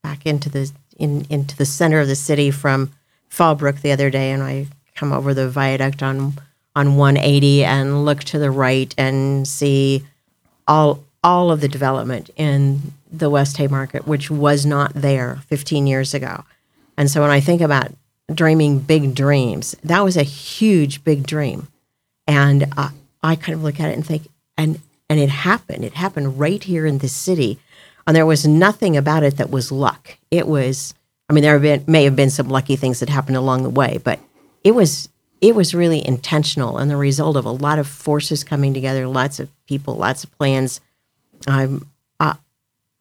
back 0.03 0.25
into 0.25 0.49
the 0.49 0.71
in, 0.97 1.25
into 1.29 1.55
the 1.57 1.65
center 1.65 1.99
of 1.99 2.07
the 2.07 2.15
city 2.15 2.51
from 2.51 2.91
Fallbrook 3.29 3.81
the 3.81 3.91
other 3.91 4.09
day, 4.09 4.31
and 4.31 4.43
I 4.43 4.67
come 4.95 5.11
over 5.11 5.33
the 5.33 5.49
viaduct 5.49 6.03
on 6.03 6.33
on 6.75 6.95
180 6.95 7.65
and 7.65 8.05
look 8.05 8.23
to 8.23 8.39
the 8.39 8.51
right 8.51 8.93
and 8.97 9.47
see 9.47 10.05
all 10.67 11.03
all 11.23 11.51
of 11.51 11.61
the 11.61 11.67
development 11.67 12.29
in 12.35 12.93
the 13.11 13.29
West 13.29 13.57
Haymarket, 13.57 14.07
which 14.07 14.31
was 14.31 14.65
not 14.65 14.93
there 14.93 15.41
15 15.47 15.85
years 15.85 16.13
ago. 16.13 16.45
And 16.97 17.11
so 17.11 17.21
when 17.21 17.29
I 17.29 17.39
think 17.39 17.61
about 17.61 17.91
dreaming 18.33 18.79
big 18.79 19.15
dreams, 19.15 19.75
that 19.83 20.03
was 20.03 20.17
a 20.17 20.23
huge 20.23 21.03
big 21.03 21.25
dream. 21.25 21.67
And 22.27 22.71
uh, 22.77 22.89
I 23.23 23.35
kind 23.35 23.55
of 23.55 23.63
look 23.63 23.79
at 23.79 23.89
it 23.89 23.95
and 23.95 24.05
think, 24.05 24.27
and 24.57 24.79
and 25.09 25.19
it 25.19 25.29
happened. 25.29 25.83
It 25.83 25.93
happened 25.93 26.39
right 26.39 26.63
here 26.63 26.85
in 26.85 26.99
this 26.99 27.13
city, 27.13 27.59
and 28.07 28.15
there 28.15 28.25
was 28.25 28.47
nothing 28.47 28.95
about 28.95 29.23
it 29.23 29.37
that 29.37 29.49
was 29.49 29.71
luck. 29.71 30.17
It 30.29 30.47
was, 30.47 30.93
I 31.29 31.33
mean, 31.33 31.41
there 31.41 31.53
have 31.53 31.61
been, 31.61 31.83
may 31.85 32.05
have 32.05 32.15
been 32.15 32.29
some 32.29 32.47
lucky 32.47 32.77
things 32.77 32.99
that 32.99 33.09
happened 33.09 33.35
along 33.35 33.63
the 33.63 33.69
way, 33.69 33.99
but 34.03 34.19
it 34.63 34.71
was 34.71 35.09
it 35.41 35.55
was 35.55 35.73
really 35.73 36.05
intentional 36.07 36.77
and 36.77 36.89
the 36.89 36.95
result 36.95 37.35
of 37.35 37.45
a 37.45 37.51
lot 37.51 37.79
of 37.79 37.87
forces 37.87 38.43
coming 38.43 38.73
together, 38.73 39.07
lots 39.07 39.39
of 39.39 39.49
people, 39.65 39.95
lots 39.95 40.23
of 40.23 40.31
plans. 40.37 40.79
Um, 41.47 41.77
uh, 41.77 41.85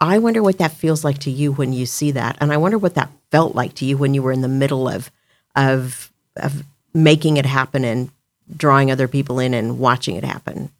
I 0.00 0.18
wonder 0.18 0.42
what 0.42 0.58
that 0.58 0.72
feels 0.72 1.04
like 1.04 1.18
to 1.18 1.30
you 1.30 1.52
when 1.52 1.72
you 1.72 1.84
see 1.84 2.10
that, 2.12 2.38
and 2.40 2.52
I 2.52 2.56
wonder 2.56 2.78
what 2.78 2.94
that 2.94 3.10
felt 3.30 3.54
like 3.54 3.74
to 3.76 3.84
you 3.84 3.98
when 3.98 4.14
you 4.14 4.22
were 4.22 4.32
in 4.32 4.40
the 4.40 4.48
middle 4.48 4.88
of 4.88 5.10
of 5.54 6.10
of 6.36 6.64
making 6.94 7.36
it 7.36 7.46
happen 7.46 7.84
and 7.84 8.10
drawing 8.56 8.90
other 8.90 9.08
people 9.08 9.38
in 9.38 9.54
and 9.54 9.78
watching 9.78 10.16
it 10.16 10.24
happen. 10.24 10.70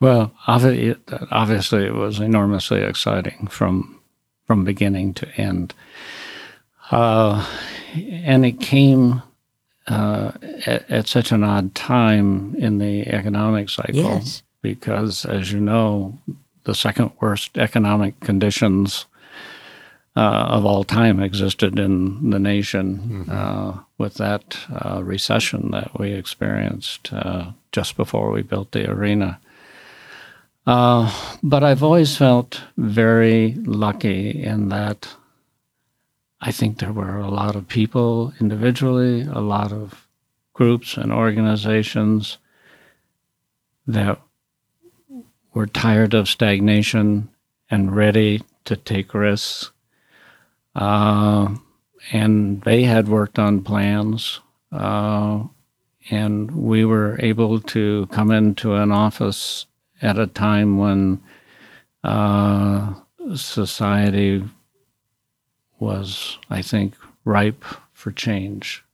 Well, 0.00 0.32
obviously, 0.46 1.86
it 1.86 1.94
was 1.94 2.20
enormously 2.20 2.82
exciting 2.82 3.46
from 3.46 4.00
from 4.46 4.64
beginning 4.64 5.14
to 5.14 5.28
end, 5.36 5.72
uh, 6.90 7.46
and 7.94 8.44
it 8.44 8.60
came 8.60 9.22
uh, 9.86 10.32
at, 10.66 10.90
at, 10.90 11.08
such 11.08 11.32
an 11.32 11.42
odd 11.42 11.74
time 11.74 12.54
in 12.56 12.78
the 12.78 13.06
economic 13.08 13.70
cycle 13.70 13.94
yes. 13.94 14.42
because, 14.62 15.24
as 15.24 15.52
you 15.52 15.60
know, 15.60 16.18
the 16.66 16.74
second 16.74 17.12
worst 17.20 17.56
economic 17.56 18.18
conditions 18.20 19.06
uh, 20.16 20.46
of 20.48 20.66
all 20.66 20.82
time 20.82 21.22
existed 21.22 21.78
in 21.78 22.30
the 22.30 22.38
nation 22.38 22.98
mm-hmm. 22.98 23.30
uh, 23.30 23.80
with 23.98 24.14
that 24.14 24.58
uh, 24.72 25.02
recession 25.02 25.70
that 25.70 25.98
we 25.98 26.12
experienced 26.12 27.12
uh, 27.12 27.52
just 27.70 27.96
before 27.96 28.30
we 28.30 28.42
built 28.42 28.72
the 28.72 28.90
arena. 28.90 29.38
Uh, 30.66 31.12
but 31.42 31.62
I've 31.62 31.84
always 31.84 32.16
felt 32.16 32.62
very 32.76 33.54
lucky 33.64 34.30
in 34.42 34.68
that 34.70 35.08
I 36.40 36.50
think 36.50 36.78
there 36.78 36.92
were 36.92 37.18
a 37.18 37.30
lot 37.30 37.54
of 37.54 37.68
people 37.68 38.32
individually, 38.40 39.22
a 39.22 39.40
lot 39.40 39.72
of 39.72 40.08
groups 40.52 40.96
and 40.96 41.12
organizations 41.12 42.38
that 43.86 44.20
were 45.56 45.66
tired 45.66 46.12
of 46.12 46.28
stagnation 46.28 47.30
and 47.70 47.96
ready 47.96 48.42
to 48.62 48.76
take 48.76 49.14
risks. 49.14 49.70
Uh, 50.74 51.48
and 52.12 52.60
they 52.64 52.82
had 52.82 53.08
worked 53.08 53.38
on 53.38 53.64
plans, 53.64 54.40
uh, 54.70 55.42
and 56.10 56.50
we 56.50 56.84
were 56.84 57.18
able 57.20 57.58
to 57.58 58.06
come 58.12 58.30
into 58.30 58.74
an 58.74 58.92
office 58.92 59.64
at 60.02 60.18
a 60.18 60.26
time 60.26 60.76
when 60.76 61.22
uh, 62.04 62.92
society 63.34 64.44
was, 65.78 66.36
I 66.50 66.60
think, 66.60 66.92
ripe 67.24 67.64
for 67.94 68.12
change 68.12 68.84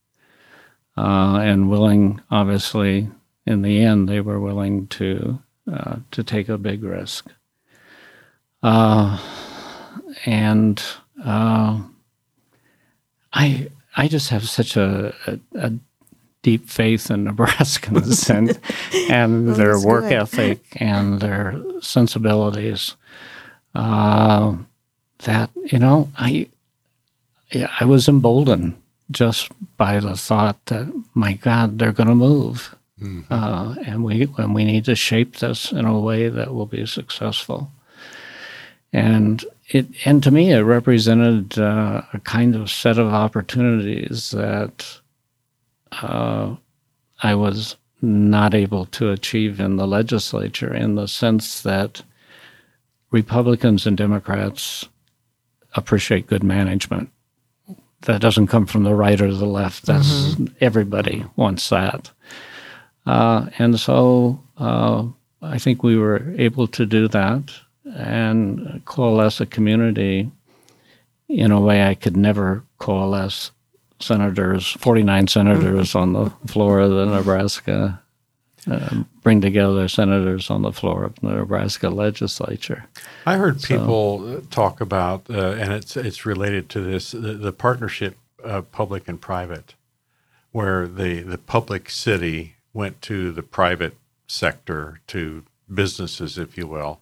uh, 0.95 1.39
and 1.43 1.69
willing, 1.69 2.21
obviously, 2.31 3.09
in 3.45 3.63
the 3.63 3.81
end, 3.81 4.07
they 4.07 4.21
were 4.21 4.39
willing 4.39 4.87
to 4.87 5.39
uh, 5.71 5.97
to 6.11 6.23
take 6.23 6.49
a 6.49 6.57
big 6.57 6.83
risk. 6.83 7.27
Uh, 8.61 9.19
and 10.25 10.83
uh, 11.23 11.81
I 13.33 13.69
I 13.95 14.07
just 14.07 14.29
have 14.29 14.47
such 14.49 14.75
a, 14.77 15.13
a, 15.27 15.39
a 15.55 15.73
deep 16.41 16.69
faith 16.69 17.09
in 17.11 17.25
Nebraskans 17.27 18.29
and 18.35 18.59
and 19.09 19.47
well, 19.47 19.55
their 19.55 19.79
work 19.79 20.03
good. 20.03 20.13
ethic 20.13 20.59
and 20.77 21.19
their 21.19 21.61
sensibilities. 21.81 22.95
Uh, 23.75 24.57
that 25.19 25.49
you 25.71 25.79
know, 25.79 26.11
I 26.17 26.47
yeah, 27.51 27.71
I 27.79 27.85
was 27.85 28.07
emboldened 28.07 28.75
just 29.11 29.51
by 29.77 29.99
the 29.99 30.15
thought 30.15 30.63
that 30.67 30.91
my 31.13 31.33
God, 31.33 31.79
they're 31.79 31.91
going 31.91 32.09
to 32.09 32.15
move, 32.15 32.75
mm-hmm. 33.01 33.31
uh, 33.31 33.75
and 33.85 34.03
we 34.03 34.27
and 34.37 34.53
we 34.53 34.65
need 34.65 34.85
to 34.85 34.95
shape 34.95 35.37
this 35.37 35.71
in 35.71 35.85
a 35.85 35.99
way 35.99 36.29
that 36.29 36.53
will 36.53 36.65
be 36.65 36.85
successful. 36.85 37.71
And 38.91 39.43
it 39.69 39.87
and 40.05 40.21
to 40.23 40.31
me, 40.31 40.51
it 40.51 40.61
represented 40.61 41.57
uh, 41.57 42.03
a 42.13 42.19
kind 42.19 42.55
of 42.55 42.69
set 42.69 42.97
of 42.97 43.07
opportunities 43.07 44.31
that 44.31 44.99
uh, 45.91 46.55
I 47.21 47.35
was 47.35 47.75
not 48.01 48.53
able 48.53 48.85
to 48.85 49.11
achieve 49.11 49.59
in 49.59 49.77
the 49.77 49.87
legislature, 49.87 50.73
in 50.73 50.95
the 50.95 51.07
sense 51.07 51.61
that 51.61 52.03
Republicans 53.11 53.87
and 53.87 53.95
Democrats 53.95 54.87
appreciate 55.75 56.27
good 56.27 56.43
management 56.43 57.09
that 58.01 58.21
doesn't 58.21 58.47
come 58.47 58.65
from 58.65 58.83
the 58.83 58.95
right 58.95 59.21
or 59.21 59.33
the 59.33 59.45
left. 59.45 59.85
That's 59.85 60.07
mm-hmm. 60.07 60.45
everybody 60.59 61.25
wants 61.35 61.69
that. 61.69 62.11
Uh, 63.05 63.47
and 63.57 63.79
so 63.79 64.41
uh, 64.57 65.05
I 65.41 65.57
think 65.57 65.83
we 65.83 65.97
were 65.97 66.33
able 66.37 66.67
to 66.67 66.85
do 66.85 67.07
that 67.09 67.51
and 67.85 68.81
coalesce 68.85 69.41
a 69.41 69.45
community 69.45 70.31
in 71.27 71.51
a 71.51 71.59
way 71.59 71.83
I 71.83 71.95
could 71.95 72.15
never 72.15 72.63
coalesce 72.79 73.51
senators, 73.99 74.71
49 74.79 75.27
senators 75.27 75.95
on 75.95 76.13
the 76.13 76.29
floor 76.47 76.79
of 76.79 76.91
the 76.91 77.05
Nebraska 77.05 77.99
uh, 78.69 79.03
bring 79.21 79.41
together 79.41 79.87
senators 79.87 80.49
on 80.49 80.61
the 80.61 80.71
floor 80.71 81.03
of 81.03 81.15
the 81.15 81.29
Nebraska 81.29 81.89
legislature. 81.89 82.85
I 83.25 83.37
heard 83.37 83.61
people 83.61 84.41
talk 84.51 84.79
about, 84.79 85.29
uh, 85.29 85.51
and 85.51 85.73
it's 85.73 85.97
it's 85.97 86.25
related 86.25 86.69
to 86.69 86.81
this 86.81 87.11
the, 87.11 87.33
the 87.33 87.51
partnership 87.51 88.17
of 88.41 88.71
public 88.71 89.07
and 89.07 89.19
private, 89.19 89.75
where 90.51 90.87
the 90.87 91.21
the 91.21 91.37
public 91.37 91.89
city 91.89 92.55
went 92.73 93.01
to 93.03 93.31
the 93.31 93.43
private 93.43 93.95
sector 94.27 94.99
to 95.07 95.43
businesses, 95.73 96.37
if 96.37 96.57
you 96.57 96.67
will, 96.67 96.99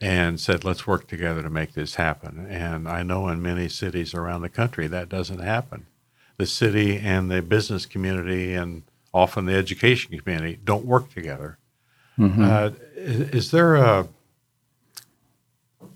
and 0.00 0.40
said, 0.40 0.64
"Let's 0.64 0.86
work 0.86 1.06
together 1.06 1.42
to 1.42 1.50
make 1.50 1.74
this 1.74 1.96
happen." 1.96 2.46
And 2.48 2.88
I 2.88 3.02
know 3.02 3.28
in 3.28 3.42
many 3.42 3.68
cities 3.68 4.14
around 4.14 4.42
the 4.42 4.48
country 4.48 4.86
that 4.88 5.08
doesn't 5.08 5.40
happen. 5.40 5.86
The 6.36 6.46
city 6.46 6.98
and 6.98 7.30
the 7.30 7.42
business 7.42 7.86
community 7.86 8.54
and 8.54 8.82
often 9.12 9.46
the 9.46 9.54
education 9.54 10.18
community 10.18 10.58
don't 10.64 10.84
work 10.84 11.12
together. 11.12 11.58
Mm-hmm. 12.18 12.44
Uh, 12.44 12.70
is, 12.96 13.20
is, 13.30 13.50
there 13.50 13.76
a 13.76 14.08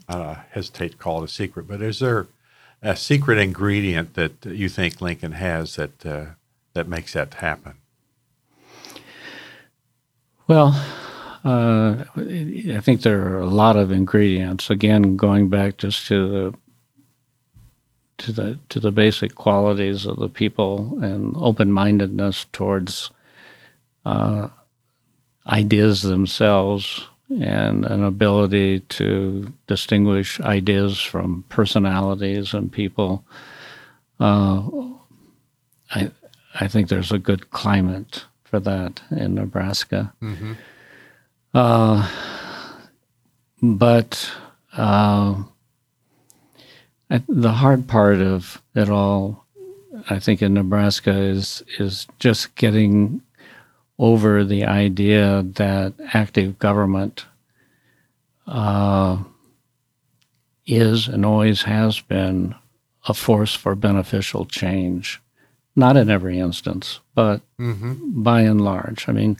I 0.08 0.44
hesitate 0.50 0.92
to 0.92 0.96
call 0.96 1.22
it 1.22 1.26
a 1.26 1.32
secret, 1.32 1.68
but 1.68 1.82
is 1.82 1.98
there 1.98 2.26
a 2.80 2.96
secret 2.96 3.38
ingredient 3.38 4.14
that 4.14 4.44
you 4.44 4.68
think 4.68 5.00
Lincoln 5.00 5.32
has 5.32 5.76
that 5.76 6.06
uh, 6.06 6.26
that 6.74 6.88
makes 6.88 7.12
that 7.12 7.34
happen? 7.34 7.74
Well, 10.48 10.74
uh, 11.44 12.04
I 12.16 12.80
think 12.82 13.02
there 13.02 13.22
are 13.34 13.40
a 13.40 13.46
lot 13.46 13.76
of 13.76 13.92
ingredients. 13.92 14.70
Again, 14.70 15.16
going 15.16 15.50
back 15.50 15.78
just 15.78 16.06
to 16.08 16.28
the 16.28 16.54
to 18.18 18.32
the 18.32 18.58
to 18.70 18.80
the 18.80 18.92
basic 18.92 19.34
qualities 19.36 20.06
of 20.06 20.18
the 20.18 20.28
people 20.28 20.98
and 21.02 21.34
open 21.38 21.72
mindedness 21.72 22.46
towards 22.52 23.10
uh, 24.06 24.48
ideas 25.48 26.02
themselves 26.02 27.08
and 27.40 27.84
an 27.86 28.04
ability 28.04 28.80
to 28.80 29.52
distinguish 29.66 30.40
ideas 30.40 31.00
from 31.00 31.44
personalities 31.50 32.54
and 32.54 32.72
people. 32.72 33.24
Uh, 34.20 34.62
I 35.92 36.12
I 36.60 36.68
think 36.68 36.88
there's 36.88 37.12
a 37.12 37.18
good 37.18 37.50
climate 37.50 38.24
for 38.48 38.60
that 38.60 39.00
in 39.10 39.34
Nebraska. 39.34 40.12
Mm-hmm. 40.22 40.52
Uh, 41.54 42.08
but 43.62 44.30
uh, 44.76 45.42
the 47.28 47.52
hard 47.52 47.88
part 47.88 48.20
of 48.20 48.62
it 48.74 48.88
all, 48.88 49.44
I 50.10 50.18
think, 50.18 50.42
in 50.42 50.54
Nebraska 50.54 51.12
is 51.12 51.62
is 51.78 52.06
just 52.18 52.54
getting 52.56 53.22
over 53.98 54.44
the 54.44 54.64
idea 54.64 55.42
that 55.42 55.92
active 56.14 56.58
government 56.58 57.26
uh, 58.46 59.18
is 60.66 61.08
and 61.08 61.26
always 61.26 61.62
has 61.62 62.00
been 62.00 62.54
a 63.08 63.14
force 63.14 63.54
for 63.54 63.74
beneficial 63.74 64.44
change, 64.44 65.20
not 65.78 65.96
in 65.96 66.10
every 66.10 66.38
instance, 66.38 67.00
but 67.14 67.40
Mm-hmm. 67.58 68.22
by 68.22 68.42
and 68.42 68.60
large. 68.60 69.08
I 69.08 69.12
mean, 69.12 69.36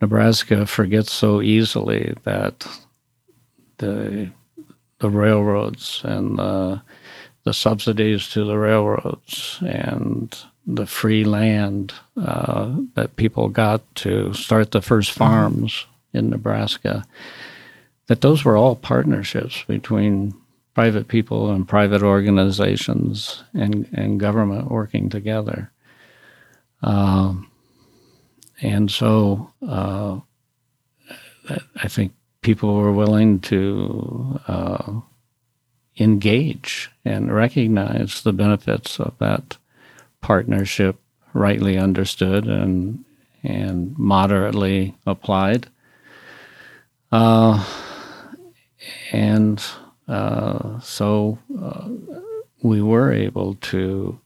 Nebraska 0.00 0.66
forgets 0.66 1.12
so 1.12 1.42
easily 1.42 2.14
that 2.24 2.66
the 3.78 4.30
the 5.00 5.10
railroads 5.10 6.00
and 6.04 6.38
the, 6.38 6.80
the 7.44 7.52
subsidies 7.52 8.28
to 8.30 8.44
the 8.44 8.56
railroads 8.56 9.58
and 9.66 10.34
the 10.66 10.86
free 10.86 11.24
land 11.24 11.92
uh, 12.16 12.74
that 12.94 13.16
people 13.16 13.48
got 13.50 13.82
to 13.96 14.32
start 14.32 14.70
the 14.70 14.80
first 14.80 15.10
farms 15.12 15.86
in 16.14 16.30
Nebraska, 16.30 17.04
that 18.06 18.20
those 18.22 18.44
were 18.44 18.56
all 18.56 18.76
partnerships 18.76 19.62
between 19.68 20.32
private 20.74 21.08
people 21.08 21.50
and 21.50 21.68
private 21.68 22.02
organizations 22.02 23.44
and, 23.54 23.88
and 23.92 24.20
government 24.20 24.70
working 24.70 25.08
together. 25.08 25.70
Um, 26.82 27.50
and 28.60 28.90
so 28.90 29.52
uh, 29.66 30.20
I 31.76 31.88
think 31.88 32.12
people 32.42 32.74
were 32.74 32.92
willing 32.92 33.40
to 33.40 34.40
uh, 34.48 35.00
engage 35.98 36.90
and 37.04 37.34
recognize 37.34 38.22
the 38.22 38.32
benefits 38.32 38.98
of 38.98 39.16
that 39.18 39.56
partnership, 40.20 40.96
rightly 41.32 41.78
understood 41.78 42.46
and 42.46 43.04
and 43.42 43.96
moderately 43.98 44.94
applied. 45.06 45.66
Uh, 47.12 47.62
and 49.12 49.62
uh, 50.08 50.78
so 50.80 51.38
uh, 51.60 51.88
we 52.62 52.82
were 52.82 53.12
able 53.12 53.54
to 53.56 54.20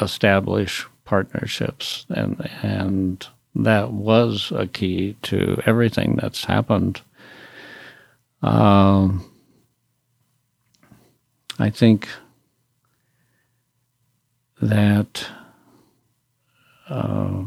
establish 0.00 0.86
partnerships, 1.04 2.06
and 2.08 2.48
and 2.62 3.26
that 3.54 3.92
was 3.92 4.52
a 4.54 4.66
key 4.66 5.16
to 5.22 5.60
everything 5.66 6.16
that's 6.16 6.44
happened. 6.44 7.02
Um, 8.42 9.24
I 11.58 11.68
think 11.68 12.08
that 14.62 15.26
uh, 16.88 17.44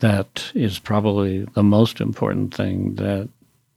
that 0.00 0.50
is 0.54 0.78
probably 0.78 1.44
the 1.54 1.62
most 1.62 2.00
important 2.00 2.54
thing 2.54 2.96
that 2.96 3.28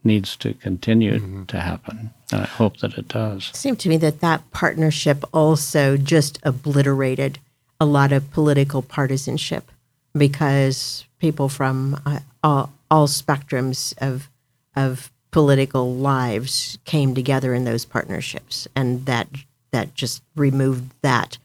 needs 0.05 0.35
to 0.37 0.53
continue 0.53 1.45
to 1.45 1.59
happen. 1.59 2.11
And 2.31 2.41
I 2.41 2.45
hope 2.45 2.77
that 2.77 2.97
it 2.97 3.07
does. 3.07 3.49
It 3.49 3.55
seemed 3.55 3.79
to 3.79 3.89
me 3.89 3.97
that 3.97 4.21
that 4.21 4.49
partnership 4.51 5.23
also 5.33 5.97
just 5.97 6.39
obliterated 6.43 7.39
a 7.79 7.85
lot 7.85 8.11
of 8.11 8.31
political 8.31 8.81
partisanship 8.81 9.71
because 10.17 11.05
people 11.19 11.49
from 11.49 11.99
uh, 12.05 12.19
all, 12.43 12.71
all 12.89 13.07
spectrums 13.07 13.93
of 13.99 14.29
of 14.75 15.09
political 15.31 15.95
lives 15.95 16.77
came 16.85 17.13
together 17.15 17.53
in 17.53 17.65
those 17.65 17.85
partnerships, 17.85 18.67
and 18.75 19.05
that 19.05 19.27
that 19.71 19.93
just 19.95 20.21
removed 20.35 20.91
that 21.01 21.37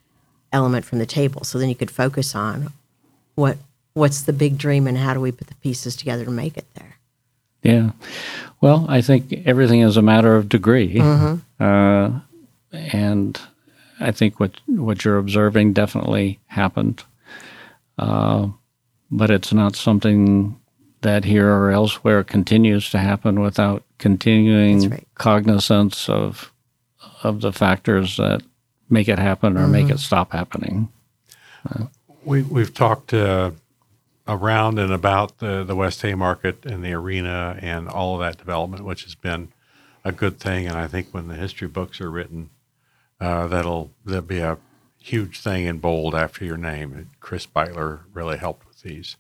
element 0.53 0.85
from 0.85 0.99
the 0.99 1.07
table. 1.07 1.43
So 1.45 1.59
then 1.59 1.69
you 1.69 1.75
could 1.75 1.91
focus 1.91 2.35
on 2.35 2.73
what 3.35 3.59
what's 3.95 4.23
the 4.23 4.33
big 4.33 4.59
dream 4.59 4.87
and 4.87 4.97
how 4.97 5.15
do 5.15 5.21
we 5.21 5.33
put 5.33 5.49
the 5.49 5.55
pieces 5.57 5.97
together 5.97 6.25
to 6.25 6.31
make 6.31 6.57
it 6.57 6.67
there. 6.75 6.97
Yeah. 7.63 7.91
Well, 8.61 8.87
I 8.89 9.01
think 9.01 9.33
everything 9.47 9.81
is 9.81 9.97
a 9.97 10.03
matter 10.03 10.37
of 10.37 10.49
degree. 10.49 11.01
Uh, 11.59 12.21
and 12.73 13.39
I 14.01 14.13
think 14.13 14.41
what, 14.41 14.61
what 14.67 15.05
you're 15.05 15.19
observing 15.19 15.75
definitely 15.75 16.41
happened. 16.47 17.05
Uh, 17.99 18.49
but 19.11 19.31
it's 19.31 19.53
not 19.53 19.77
something 19.77 20.59
that 21.03 21.25
here 21.25 21.51
or 21.51 21.71
elsewhere 21.71 22.23
continues 22.25 22.91
to 22.91 22.99
happen 22.99 23.41
without 23.41 23.83
continuing 23.99 24.91
right. 24.91 25.09
cognizance 25.15 26.09
of, 26.09 26.53
of 27.23 27.41
the 27.41 27.53
factors 27.53 28.17
that 28.17 28.43
make 28.89 29.09
it 29.09 29.19
happen 29.19 29.57
or 29.57 29.67
make 29.67 29.89
it 29.89 29.99
stop 29.99 30.33
happening. 30.33 30.89
We 32.25 32.43
we've 32.43 32.75
talked 32.75 33.15
uh, 33.15 33.53
around 34.31 34.79
and 34.79 34.93
about 34.93 35.39
the 35.39 35.65
the 35.65 35.75
West 35.75 36.03
Haymarket 36.03 36.65
and 36.65 36.85
the 36.85 36.93
arena 36.93 37.59
and 37.61 37.89
all 37.89 38.15
of 38.15 38.21
that 38.21 38.39
development, 38.39 38.85
which 38.85 39.03
has 39.03 39.17
been 39.17 39.49
a 40.05 40.13
good 40.13 40.39
thing. 40.39 40.67
And 40.67 40.77
I 40.77 40.87
think 40.87 41.09
when 41.11 41.29
the 41.29 41.35
history 41.35 41.69
books 41.69 42.01
are 42.01 42.11
written, 42.11 42.51
uh, 43.21 43.49
that'll 43.49 43.91
there'll 44.05 44.23
be 44.23 44.39
a 44.39 44.59
huge 45.03 45.41
thing 45.41 45.67
in 45.67 45.79
bold 45.79 46.15
after 46.15 46.45
your 46.45 46.57
name. 46.57 46.93
And 46.93 47.07
Chris 47.21 47.47
Beutler 47.47 48.01
really 48.15 48.39
helped 48.39 48.67
with 48.67 48.83
these. 48.83 49.17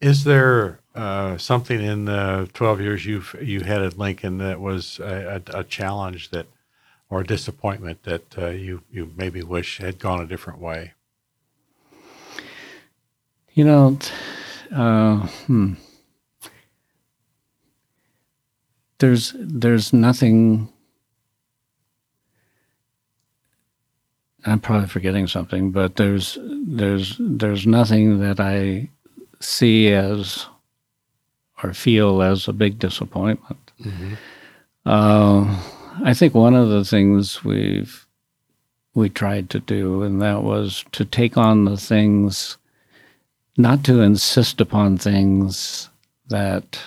Is 0.00 0.24
there 0.24 0.80
uh, 0.94 1.38
something 1.38 1.80
in 1.80 2.04
the 2.04 2.48
twelve 2.52 2.80
years 2.80 3.06
you've 3.06 3.34
you 3.40 3.60
headed 3.60 3.96
Lincoln 3.98 4.38
that 4.38 4.60
was 4.60 4.98
a, 5.00 5.42
a, 5.54 5.60
a 5.60 5.64
challenge 5.64 6.30
that 6.30 6.46
or 7.08 7.20
a 7.20 7.26
disappointment 7.26 8.02
that 8.02 8.38
uh, 8.38 8.48
you 8.48 8.82
you 8.90 9.12
maybe 9.16 9.42
wish 9.42 9.78
had 9.78 9.98
gone 9.98 10.20
a 10.20 10.26
different 10.26 10.58
way? 10.58 10.93
You 13.54 13.64
know, 13.64 13.98
uh, 14.74 15.28
hmm. 15.46 15.74
There's 18.98 19.34
there's 19.38 19.92
nothing. 19.92 20.68
I'm 24.44 24.60
probably 24.60 24.88
forgetting 24.88 25.28
something, 25.28 25.70
but 25.70 25.96
there's 25.96 26.36
there's 26.42 27.16
there's 27.20 27.66
nothing 27.66 28.18
that 28.20 28.40
I 28.40 28.90
see 29.40 29.92
as 29.92 30.46
or 31.62 31.72
feel 31.72 32.22
as 32.22 32.48
a 32.48 32.52
big 32.52 32.78
disappointment. 32.80 33.70
Uh, 34.84 35.62
I 36.02 36.12
think 36.12 36.34
one 36.34 36.54
of 36.54 36.68
the 36.70 36.84
things 36.84 37.44
we've 37.44 38.06
we 38.94 39.08
tried 39.08 39.48
to 39.50 39.60
do, 39.60 40.02
and 40.02 40.20
that 40.22 40.42
was 40.42 40.84
to 40.92 41.04
take 41.04 41.36
on 41.36 41.64
the 41.64 41.76
things 41.76 42.58
not 43.56 43.84
to 43.84 44.00
insist 44.00 44.60
upon 44.60 44.98
things 44.98 45.88
that 46.28 46.78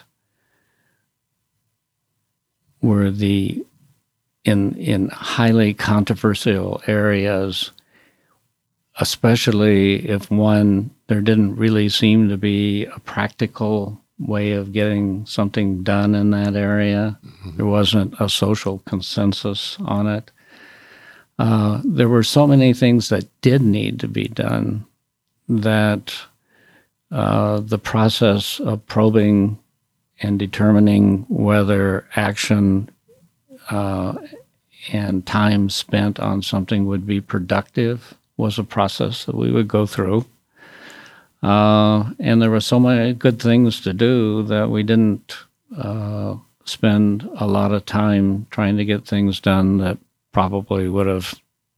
were 2.82 3.12
the 3.12 3.65
in 4.43 4.75
in 4.75 5.10
highly 5.10 5.73
controversial 5.73 6.82
areas 6.88 7.71
especially 8.99 10.08
if 10.10 10.30
one 10.32 10.89
there 11.08 11.21
didn't 11.21 11.56
really 11.56 11.89
seem 11.89 12.30
to 12.30 12.38
be 12.38 12.86
a 12.86 12.99
practical 12.99 14.01
way 14.19 14.51
of 14.51 14.73
getting 14.73 15.25
something 15.25 15.84
done 15.84 16.15
in 16.15 16.32
that 16.32 16.56
area. 16.56 17.19
There 17.56 17.67
wasn't 17.67 18.15
a 18.19 18.27
social 18.27 18.80
consensus 18.80 19.77
on 19.86 20.08
it. 20.08 20.32
Uh, 21.38 21.82
there 21.86 22.10
were 22.10 22.23
so 22.23 22.47
many 22.47 22.73
things 22.73 23.10
that 23.10 23.25
did 23.41 23.62
need 23.62 23.99
to 23.99 24.08
be 24.08 24.27
done 24.27 24.86
that 25.47 26.15
uh, 27.12 27.60
the 27.60 27.78
process 27.78 28.60
of 28.60 28.86
probing 28.88 29.58
and 30.20 30.39
determining 30.39 31.26
whether 31.30 32.08
action 32.15 32.89
uh, 33.70 34.13
and 34.91 35.26
time 35.26 35.70
spent 35.70 36.20
on 36.20 36.41
something 36.41 36.86
would 36.86 37.06
be 37.06 37.22
productive 37.22 38.15
was 38.38 38.58
a 38.58 38.63
process 38.63 39.26
that 39.26 39.36
we 39.36 39.52
would 39.52 39.67
go 39.67 39.86
through. 39.86 40.26
Uh, 41.43 42.12
and 42.20 42.41
there 42.41 42.50
were 42.50 42.60
so 42.60 42.80
many 42.80 43.13
good 43.13 43.39
things 43.41 43.82
to 43.82 43.93
do 43.93 44.43
that 44.43 44.70
we 44.70 44.84
didn't 44.84 45.38
uh, 45.78 46.36
spend 46.65 47.30
a 47.38 47.48
lot 47.48 47.72
of 47.72 47.86
time 47.86 48.48
trying 48.50 48.78
to 48.78 48.86
get 48.86 49.06
things 49.06 49.39
done 49.39 49.78
that 49.78 49.98
probably 50.32 50.88
would 50.88 51.08
have 51.08 51.36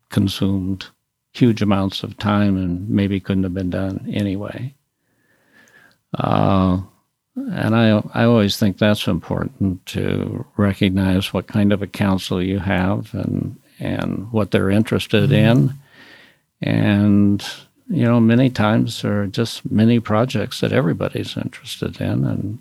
consumed 0.10 0.88
huge 1.34 1.62
amounts 1.62 2.04
of 2.04 2.18
time 2.18 2.58
and 2.58 2.90
maybe 2.90 3.20
couldn't 3.20 3.44
have 3.44 3.54
been 3.54 3.70
done 3.70 4.10
anyway. 4.12 4.74
Uh, 6.14 6.82
and 7.36 7.76
I, 7.76 8.02
I 8.14 8.24
always 8.26 8.58
think 8.58 8.78
that's 8.78 9.08
important 9.08 9.86
to 9.88 10.46
recognize 10.58 11.34
what 11.34 11.48
kind 11.48 11.72
of 11.72 11.82
a 11.82 11.88
council 11.88 12.42
you 12.44 12.60
have 12.60 13.14
and, 13.14 13.58
and 13.80 14.32
what 14.32 14.52
they're 14.52 14.70
interested 14.70 15.32
in. 15.32 15.74
And, 16.62 17.44
you 17.90 18.04
know, 18.04 18.20
many 18.20 18.50
times 18.50 19.02
there 19.02 19.22
are 19.22 19.28
just 19.28 19.70
many 19.72 20.00
projects 20.00 20.60
that 20.60 20.74
everybody's 20.74 21.38
interested 21.38 22.02
in 22.02 22.26
and 22.26 22.60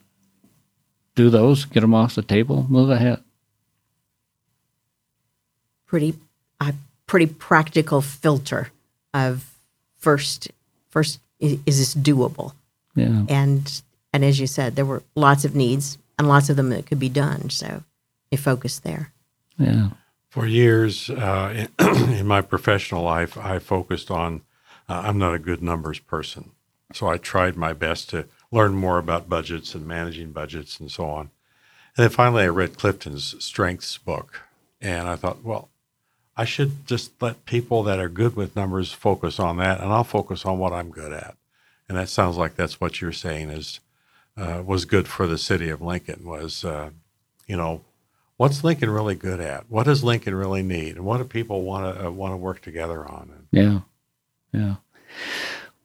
do 1.16 1.30
those, 1.30 1.64
get 1.64 1.80
them 1.80 1.94
off 1.94 2.14
the 2.14 2.22
table, 2.22 2.66
move 2.68 2.90
ahead. 2.90 3.22
pretty 5.86 6.14
a 6.60 6.74
pretty 7.06 7.26
practical 7.26 8.02
filter 8.02 8.70
of 9.14 9.50
first 9.96 10.48
first 10.90 11.18
i- 11.42 11.58
is 11.66 11.78
this 11.78 11.94
doable 11.94 12.52
Yeah. 12.98 13.24
and 13.28 13.82
and 14.12 14.24
as 14.24 14.38
you 14.40 14.46
said 14.46 14.76
there 14.76 14.84
were 14.86 15.02
lots 15.14 15.44
of 15.44 15.54
needs 15.54 15.98
and 16.18 16.26
lots 16.28 16.50
of 16.50 16.56
them 16.56 16.70
that 16.70 16.86
could 16.86 16.98
be 16.98 17.08
done 17.08 17.50
so 17.50 17.82
you 18.30 18.38
focus 18.38 18.78
there 18.80 19.12
Yeah. 19.58 19.90
For 20.30 20.46
years 20.46 21.08
uh, 21.10 21.66
in, 21.78 21.86
in 22.20 22.26
my 22.26 22.42
professional 22.42 23.02
life, 23.02 23.36
I 23.38 23.58
focused 23.58 24.10
on 24.10 24.42
Uh, 24.88 25.02
I'm 25.06 25.18
not 25.18 25.34
a 25.34 25.38
good 25.38 25.62
numbers 25.62 25.98
person, 26.00 26.52
so 26.94 27.08
I 27.08 27.18
tried 27.18 27.56
my 27.56 27.72
best 27.74 28.08
to 28.10 28.24
learn 28.50 28.74
more 28.74 28.98
about 28.98 29.28
budgets 29.28 29.74
and 29.74 29.86
managing 29.86 30.32
budgets 30.32 30.80
and 30.80 30.90
so 30.90 31.04
on. 31.18 31.30
And 31.96 32.04
then 32.04 32.10
finally, 32.10 32.44
I 32.44 32.48
read 32.48 32.78
Clifton's 32.78 33.34
Strengths 33.44 33.98
book, 33.98 34.28
and 34.80 35.08
I 35.08 35.16
thought, 35.16 35.42
well, 35.44 35.68
I 36.36 36.44
should 36.46 36.86
just 36.86 37.10
let 37.20 37.44
people 37.44 37.82
that 37.82 37.98
are 37.98 38.08
good 38.22 38.34
with 38.36 38.56
numbers 38.56 38.92
focus 38.92 39.38
on 39.38 39.56
that, 39.58 39.80
and 39.80 39.92
I'll 39.92 40.04
focus 40.04 40.44
on 40.46 40.58
what 40.58 40.72
I'm 40.72 40.90
good 40.90 41.12
at. 41.12 41.34
And 41.88 41.96
that 41.96 42.08
sounds 42.08 42.36
like 42.36 42.54
that's 42.56 42.80
what 42.80 43.00
you're 43.00 43.12
saying 43.12 43.50
is 43.50 43.80
uh, 44.36 44.62
was 44.64 44.84
good 44.84 45.08
for 45.08 45.26
the 45.26 45.38
city 45.38 45.68
of 45.70 45.80
Lincoln 45.80 46.26
was, 46.26 46.64
uh, 46.64 46.90
you 47.46 47.56
know, 47.56 47.80
what's 48.36 48.62
Lincoln 48.62 48.90
really 48.90 49.14
good 49.14 49.40
at? 49.40 49.70
What 49.70 49.84
does 49.84 50.04
Lincoln 50.04 50.34
really 50.34 50.62
need? 50.62 50.96
And 50.96 51.04
what 51.04 51.18
do 51.18 51.24
people 51.24 51.62
want 51.62 51.96
to 51.98 52.06
uh, 52.06 52.10
want 52.10 52.32
to 52.32 52.36
work 52.36 52.60
together 52.60 53.06
on? 53.06 53.46
Yeah, 53.50 53.80
yeah. 54.52 54.76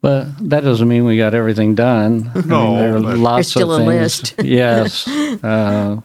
But 0.01 0.49
that 0.49 0.61
doesn't 0.65 0.87
mean 0.87 1.05
we 1.05 1.15
got 1.17 1.33
everything 1.33 1.75
done. 1.75 2.29
No, 2.45 2.59
I 2.59 2.67
mean, 2.67 2.77
there 2.77 2.95
are 2.97 3.01
but- 3.01 3.17
lots 3.17 3.35
There's 3.35 3.47
still 3.51 3.71
of 3.71 3.81
a 3.81 3.85
things. 3.85 4.01
list. 4.33 4.35
yes. 4.43 5.07
Uh, 5.07 6.01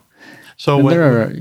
So 0.57 0.79
when, 0.79 0.95
there 0.97 1.23
are 1.23 1.33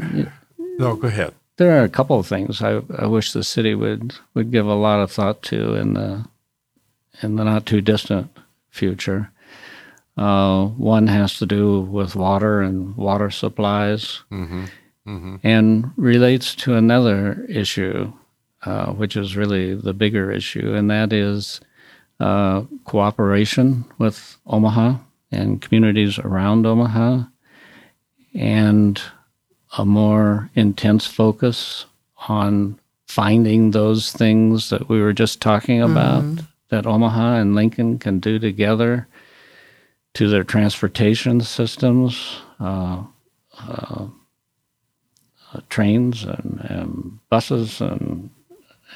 no, 0.80 0.96
go 0.96 1.08
ahead. 1.08 1.34
there 1.58 1.80
are 1.80 1.84
a 1.84 1.90
couple 1.90 2.20
of 2.20 2.28
things 2.28 2.62
I, 2.62 2.82
I 2.98 3.06
wish 3.08 3.32
the 3.34 3.44
city 3.44 3.74
would, 3.76 4.14
would 4.36 4.52
give 4.52 4.66
a 4.68 4.74
lot 4.76 5.00
of 5.00 5.12
thought 5.12 5.42
to 5.44 5.74
in 5.76 5.94
the 5.94 6.26
in 7.24 7.36
the 7.36 7.44
not 7.44 7.66
too 7.66 7.82
distant 7.82 8.30
future. 8.78 9.30
Uh, 10.18 10.66
one 10.78 11.08
has 11.08 11.38
to 11.38 11.46
do 11.46 11.82
with 11.82 12.16
water 12.16 12.62
and 12.62 12.96
water 12.98 13.30
supplies, 13.30 14.24
and 15.44 15.92
relates 15.96 16.56
to 16.56 16.74
another 16.76 17.46
issue, 17.48 18.12
uh, 18.66 18.88
which 19.00 19.16
is 19.16 19.38
really 19.38 19.74
the 19.76 19.94
bigger 19.94 20.32
issue, 20.32 20.74
and 20.76 20.90
that 20.90 21.14
is 21.14 21.62
uh, 22.20 22.64
cooperation 22.84 23.86
with 24.00 24.38
Omaha 24.48 24.98
and 25.32 25.62
communities 25.62 26.20
around 26.20 26.66
Omaha, 26.66 27.24
and 28.34 29.02
a 29.78 29.86
more 29.86 30.50
intense 30.56 31.06
focus 31.08 31.86
on 32.28 32.78
finding 33.08 33.72
those 33.72 34.12
things 34.12 34.70
that 34.70 34.90
we 34.90 35.00
were 35.00 35.14
just 35.14 35.40
talking 35.42 35.82
about 35.82 36.24
that 36.70 36.86
Omaha 36.86 37.36
and 37.36 37.56
Lincoln 37.56 37.98
can 38.00 38.20
do 38.20 38.40
together 38.40 39.08
to 40.16 40.28
their 40.30 40.44
transportation 40.44 41.42
systems, 41.42 42.42
uh, 42.60 43.04
uh, 43.60 44.08
uh, 45.54 45.60
trains 45.70 46.24
and, 46.24 46.60
and 46.70 47.20
buses 47.30 47.82
and 47.82 48.30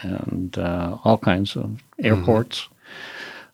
and 0.03 0.57
uh, 0.57 0.97
all 1.03 1.17
kinds 1.17 1.55
of 1.55 1.81
airports. 2.01 2.67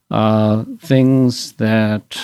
Uh, 0.09 0.63
things 0.79 1.51
that 1.53 2.17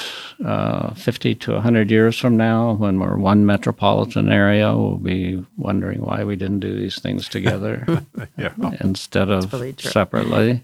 uh, 0.45 0.93
50 0.93 1.35
to 1.35 1.51
100 1.55 1.91
years 1.91 2.17
from 2.17 2.37
now, 2.37 2.71
when 2.73 2.97
we're 2.99 3.17
one 3.17 3.45
metropolitan 3.45 4.31
area, 4.31 4.73
we'll 4.77 4.95
be 4.95 5.43
wondering 5.57 5.99
why 5.99 6.23
we 6.23 6.37
didn't 6.37 6.61
do 6.61 6.73
these 6.79 6.99
things 7.01 7.27
together 7.27 7.85
Yeah. 8.37 8.53
instead 8.79 9.29
of 9.29 9.51
really 9.51 9.75
separately. 9.77 10.63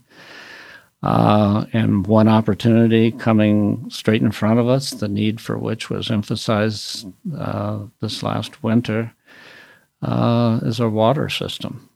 Uh, 1.02 1.66
and 1.72 2.06
one 2.08 2.28
opportunity 2.28 3.10
coming 3.10 3.90
straight 3.90 4.22
in 4.22 4.32
front 4.32 4.60
of 4.60 4.68
us, 4.68 4.92
the 4.92 5.08
need 5.08 5.40
for 5.40 5.58
which 5.58 5.90
was 5.90 6.12
emphasized 6.12 7.08
uh, 7.38 7.80
this 8.02 8.22
last 8.22 8.62
winter, 8.64 9.14
uh, 10.02 10.60
is 10.64 10.80
our 10.82 10.90
water 10.90 11.30
system. 11.30 11.90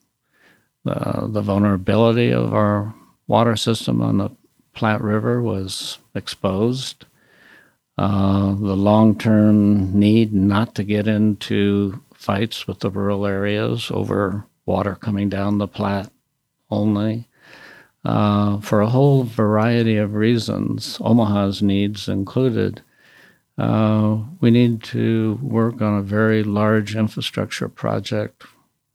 The 0.86 1.42
vulnerability 1.42 2.32
of 2.32 2.54
our 2.54 2.94
water 3.28 3.56
system 3.56 4.02
on 4.02 4.18
the 4.18 4.30
Platte 4.74 5.02
River 5.02 5.42
was 5.42 6.00
exposed. 6.16 7.06
Uh, 7.98 8.56
the 8.56 8.76
long 8.76 9.18
term 9.18 9.98
need 9.98 10.34
not 10.34 10.76
to 10.76 10.84
get 10.84 11.08
into 11.08 12.02
fights 12.14 12.68
with 12.68 12.80
the 12.80 12.90
rural 12.90 13.26
areas 13.26 13.92
over 13.92 14.46
water 14.66 14.96
coming 14.96 15.30
down 15.30 15.58
the 15.58 15.68
Platte 15.68 16.12
only. 16.72 17.28
Uh, 18.06 18.60
for 18.60 18.82
a 18.82 18.90
whole 18.90 19.24
variety 19.24 19.96
of 19.98 20.14
reasons, 20.14 20.98
Omaha's 21.02 21.62
needs 21.62 22.10
included, 22.10 22.82
uh, 23.58 24.18
we 24.42 24.52
need 24.52 24.84
to 24.84 25.40
work 25.42 25.82
on 25.82 25.98
a 25.98 26.02
very 26.02 26.44
large 26.44 26.96
infrastructure 26.96 27.70
project 27.70 28.44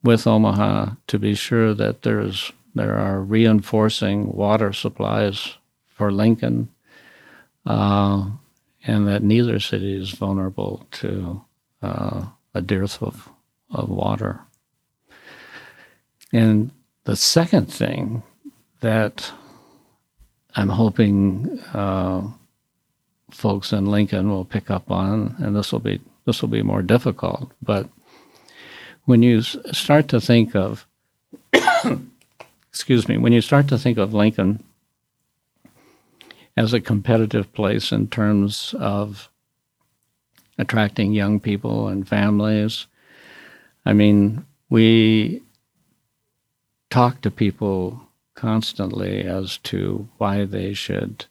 with 0.02 0.26
Omaha 0.26 0.90
to 1.06 1.18
be 1.18 1.34
sure 1.34 1.74
that 1.74 2.02
there's 2.02 2.52
there 2.74 2.96
are 2.96 3.20
reinforcing 3.20 4.30
water 4.32 4.72
supplies 4.72 5.56
for 5.86 6.12
Lincoln, 6.12 6.68
uh, 7.66 8.30
and 8.86 9.08
that 9.08 9.22
neither 9.22 9.58
city 9.58 10.00
is 10.00 10.10
vulnerable 10.10 10.86
to 10.92 11.42
uh, 11.82 12.26
a 12.54 12.62
dearth 12.62 13.02
of, 13.02 13.28
of 13.70 13.88
water. 13.88 14.40
And 16.32 16.70
the 17.04 17.16
second 17.16 17.72
thing 17.72 18.22
that 18.80 19.32
I'm 20.54 20.68
hoping 20.68 21.60
uh, 21.72 22.22
folks 23.30 23.72
in 23.72 23.86
Lincoln 23.86 24.30
will 24.30 24.44
pick 24.44 24.70
up 24.70 24.90
on, 24.90 25.34
and 25.38 25.54
this 25.54 25.72
will 25.72 25.80
be 25.80 26.00
this 26.24 26.42
will 26.42 26.48
be 26.48 26.62
more 26.62 26.82
difficult, 26.82 27.50
but 27.62 27.88
when 29.06 29.22
you 29.22 29.40
start 29.40 30.08
to 30.08 30.20
think 30.20 30.54
of, 30.54 30.86
excuse 32.68 33.08
me, 33.08 33.16
when 33.16 33.32
you 33.32 33.40
start 33.40 33.68
to 33.68 33.78
think 33.78 33.96
of 33.96 34.12
Lincoln 34.12 34.62
as 36.58 36.74
a 36.74 36.80
competitive 36.80 37.50
place 37.54 37.90
in 37.90 38.06
terms 38.08 38.74
of 38.78 39.30
attracting 40.58 41.14
young 41.14 41.40
people 41.40 41.88
and 41.88 42.06
families, 42.06 42.86
I 43.86 43.94
mean, 43.94 44.44
we 44.68 45.40
talk 46.90 47.22
to 47.22 47.30
people 47.30 48.07
constantly 48.38 49.22
as 49.22 49.58
to 49.58 50.08
why 50.18 50.44
they 50.44 50.72
should 50.72 51.26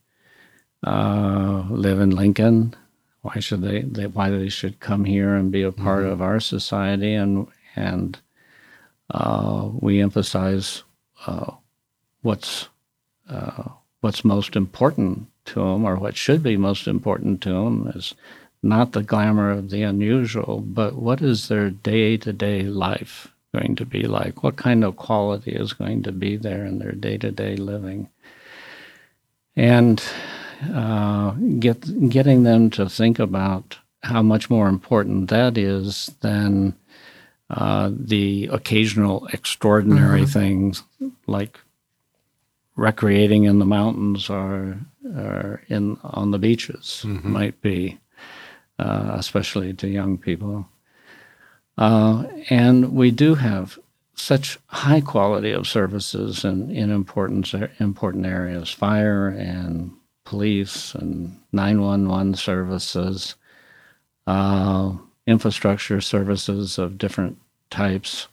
uh, 0.86 1.63
live 1.70 2.02
in 2.02 2.10
Lincoln, 2.10 2.76
why 3.22 3.39
should 3.39 3.62
they, 3.62 3.82
they 3.82 4.08
why 4.08 4.30
they 4.30 4.50
should 4.50 4.82
come 4.82 5.06
here 5.06 5.34
and 5.34 5.50
be 5.50 5.63
a 5.63 5.72
part 5.72 6.04
of 6.04 6.22
our 6.22 6.41
society, 6.41 7.13
and 7.13 7.48
and 7.78 8.20
uh, 9.10 9.70
we 9.80 10.02
emphasize 10.02 10.84
uh, 11.26 11.52
what's 12.24 12.67
uh, 13.30 13.63
what's 14.02 14.26
most 14.26 14.58
important 14.58 15.28
to 15.46 15.62
them, 15.62 15.86
or 15.86 15.96
what 15.96 16.17
should 16.17 16.43
be 16.43 16.58
most 16.58 16.88
important 16.88 17.39
to 17.41 17.54
them, 17.54 17.89
is 17.96 18.15
not 18.62 18.91
the 18.91 19.04
glamour 19.04 19.50
of 19.50 19.70
the 19.70 19.82
unusual, 19.82 20.60
but 20.60 20.96
what 20.96 21.22
is 21.22 21.48
their 21.48 21.70
day 21.70 22.17
to 22.17 22.34
day 22.34 22.63
life 22.63 23.30
going 23.54 23.76
to 23.76 23.86
be 23.86 24.04
like? 24.04 24.44
What 24.44 24.56
kind 24.58 24.84
of 24.84 24.98
quality 24.98 25.52
is 25.52 25.74
going 25.74 26.04
to 26.04 26.12
be 26.12 26.38
there 26.38 26.66
in 26.66 26.80
their 26.80 26.92
day 26.92 27.18
to 27.18 27.32
day 27.32 27.56
living? 27.56 28.10
And 29.56 30.04
uh, 30.74 31.32
get 31.60 32.10
getting 32.10 32.44
them 32.44 32.70
to 32.72 32.90
think 32.90 33.20
about 33.20 33.78
how 34.04 34.22
much 34.22 34.50
more 34.50 34.68
important 34.68 35.30
that 35.30 35.58
is 35.58 36.12
than 36.22 36.76
uh, 37.50 37.92
the 37.94 38.50
occasional 38.52 39.28
extraordinary 39.34 40.26
things 40.26 40.84
like 41.28 41.60
recreating 42.76 43.46
in 43.46 43.60
the 43.60 43.66
mountains 43.66 44.30
or, 44.30 44.78
or 45.04 45.62
in 45.68 45.98
on 46.04 46.32
the 46.32 46.40
beaches 46.40 47.02
might 47.24 47.60
be, 47.62 47.98
uh, 48.80 49.12
especially 49.16 49.74
to 49.74 49.88
young 49.88 50.18
people. 50.18 50.68
Uh, 51.78 52.26
and 52.50 52.94
we 52.94 53.12
do 53.12 53.36
have 53.36 53.78
such 54.16 54.58
high 54.68 55.02
quality 55.02 55.52
of 55.52 55.68
services 55.68 56.44
in, 56.44 56.72
in 56.72 56.90
important 56.90 57.54
important 57.80 58.26
areas, 58.26 58.70
fire 58.72 59.28
and 59.28 59.92
police 60.26 60.94
and 60.96 61.40
911 61.54 62.34
services, 62.36 63.36
uh, 64.26 64.92
infrastructure 65.26 66.02
services 66.02 66.78
of 66.78 66.98
different 66.98 67.38
types, 67.70 68.28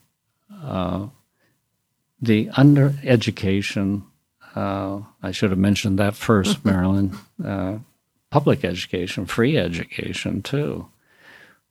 uh, 0.62 1.06
the 2.20 2.48
under 2.56 2.94
education. 3.04 4.04
Uh, 4.56 5.00
I 5.22 5.32
should 5.32 5.50
have 5.50 5.58
mentioned 5.58 5.98
that 5.98 6.14
first, 6.14 6.64
Marilyn. 6.64 7.16
Uh, 7.44 7.78
public 8.30 8.64
education, 8.64 9.26
free 9.26 9.56
education 9.56 10.42
too, 10.42 10.88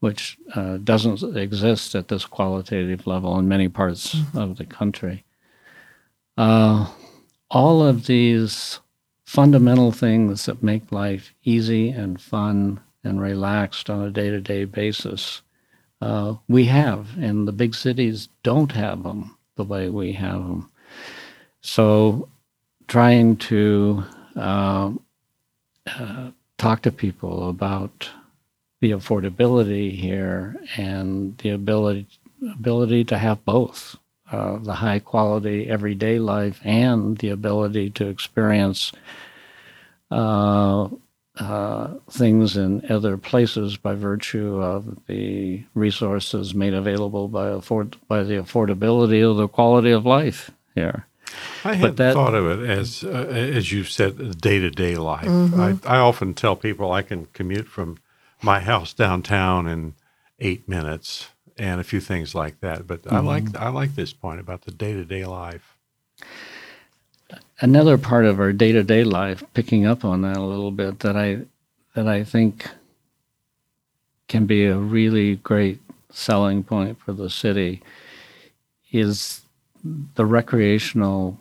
which 0.03 0.37
uh, 0.53 0.75
doesn't 0.83 1.23
exist 1.37 1.95
at 1.95 2.09
this 2.09 2.25
qualitative 2.25 3.07
level 3.07 3.39
in 3.39 3.47
many 3.47 3.69
parts 3.69 4.17
of 4.35 4.57
the 4.57 4.65
country. 4.65 5.23
Uh, 6.37 6.91
all 7.49 7.81
of 7.81 8.05
these 8.05 8.81
fundamental 9.23 9.93
things 9.93 10.45
that 10.45 10.61
make 10.61 10.91
life 10.91 11.33
easy 11.45 11.87
and 11.87 12.19
fun 12.19 12.81
and 13.01 13.21
relaxed 13.21 13.89
on 13.89 14.03
a 14.03 14.11
day 14.11 14.29
to 14.29 14.41
day 14.41 14.65
basis, 14.65 15.41
uh, 16.01 16.35
we 16.49 16.65
have, 16.65 17.17
and 17.17 17.47
the 17.47 17.53
big 17.53 17.73
cities 17.73 18.27
don't 18.43 18.73
have 18.73 19.03
them 19.03 19.37
the 19.55 19.63
way 19.63 19.87
we 19.87 20.11
have 20.11 20.41
them. 20.45 20.69
So 21.61 22.27
trying 22.89 23.37
to 23.37 24.03
uh, 24.35 24.91
uh, 25.87 26.31
talk 26.57 26.81
to 26.81 26.91
people 26.91 27.47
about 27.47 28.09
the 28.83 28.91
affordability 28.91 29.97
here 29.97 30.57
and 30.75 31.37
the 31.37 31.51
ability 31.51 32.05
ability 32.51 33.05
to 33.05 33.17
have 33.17 33.45
both 33.45 33.95
uh, 34.29 34.57
the 34.57 34.73
high 34.73 34.99
quality 34.99 35.69
everyday 35.69 36.19
life 36.19 36.59
and 36.65 37.17
the 37.19 37.29
ability 37.29 37.89
to 37.89 38.05
experience 38.09 38.91
uh, 40.11 40.89
uh, 41.39 41.93
things 42.09 42.57
in 42.57 42.85
other 42.91 43.15
places 43.17 43.77
by 43.77 43.95
virtue 43.95 44.61
of 44.61 44.97
the 45.07 45.63
resources 45.75 46.53
made 46.53 46.73
available 46.73 47.29
by 47.29 47.51
afford 47.51 47.95
by 48.09 48.21
the 48.21 48.33
affordability 48.33 49.23
of 49.23 49.37
the 49.37 49.47
quality 49.47 49.91
of 49.91 50.05
life 50.05 50.51
here. 50.75 51.07
I 51.63 51.75
had 51.75 51.95
that, 51.95 52.15
thought 52.15 52.35
of 52.35 52.59
it 52.59 52.69
as, 52.69 53.05
uh, 53.05 53.07
as 53.07 53.71
you 53.71 53.85
said, 53.85 54.41
day 54.41 54.59
to 54.59 54.69
day 54.69 54.97
life. 54.97 55.25
Mm-hmm. 55.25 55.87
I, 55.87 55.95
I 55.95 55.99
often 55.99 56.33
tell 56.33 56.57
people 56.57 56.91
I 56.91 57.01
can 57.01 57.27
commute 57.27 57.69
from 57.69 57.97
my 58.43 58.59
house 58.59 58.93
downtown 58.93 59.67
in 59.67 59.93
eight 60.39 60.67
minutes 60.67 61.29
and 61.57 61.79
a 61.79 61.83
few 61.83 61.99
things 61.99 62.35
like 62.35 62.59
that. 62.61 62.87
But 62.87 63.03
mm-hmm. 63.03 63.15
I 63.15 63.19
like 63.19 63.57
I 63.57 63.69
like 63.69 63.95
this 63.95 64.13
point 64.13 64.39
about 64.39 64.63
the 64.63 64.71
day 64.71 64.93
to 64.93 65.05
day 65.05 65.25
life. 65.25 65.77
Another 67.59 67.97
part 67.97 68.25
of 68.25 68.39
our 68.39 68.51
day 68.51 68.71
to 68.71 68.83
day 68.83 69.03
life, 69.03 69.43
picking 69.53 69.85
up 69.85 70.03
on 70.03 70.21
that 70.21 70.37
a 70.37 70.41
little 70.41 70.71
bit, 70.71 70.99
that 70.99 71.15
I 71.15 71.39
that 71.93 72.07
I 72.07 72.23
think 72.23 72.67
can 74.27 74.45
be 74.45 74.65
a 74.65 74.77
really 74.77 75.35
great 75.37 75.79
selling 76.09 76.63
point 76.63 76.99
for 76.99 77.13
the 77.13 77.29
city 77.29 77.81
is 78.91 79.41
the 80.15 80.25
recreational 80.25 81.37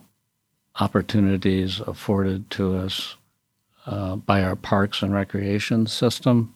opportunities 0.79 1.79
afforded 1.81 2.49
to 2.49 2.75
us 2.75 3.15
uh, 3.85 4.15
by 4.15 4.43
our 4.43 4.55
parks 4.55 5.01
and 5.01 5.13
recreation 5.13 5.85
system. 5.85 6.53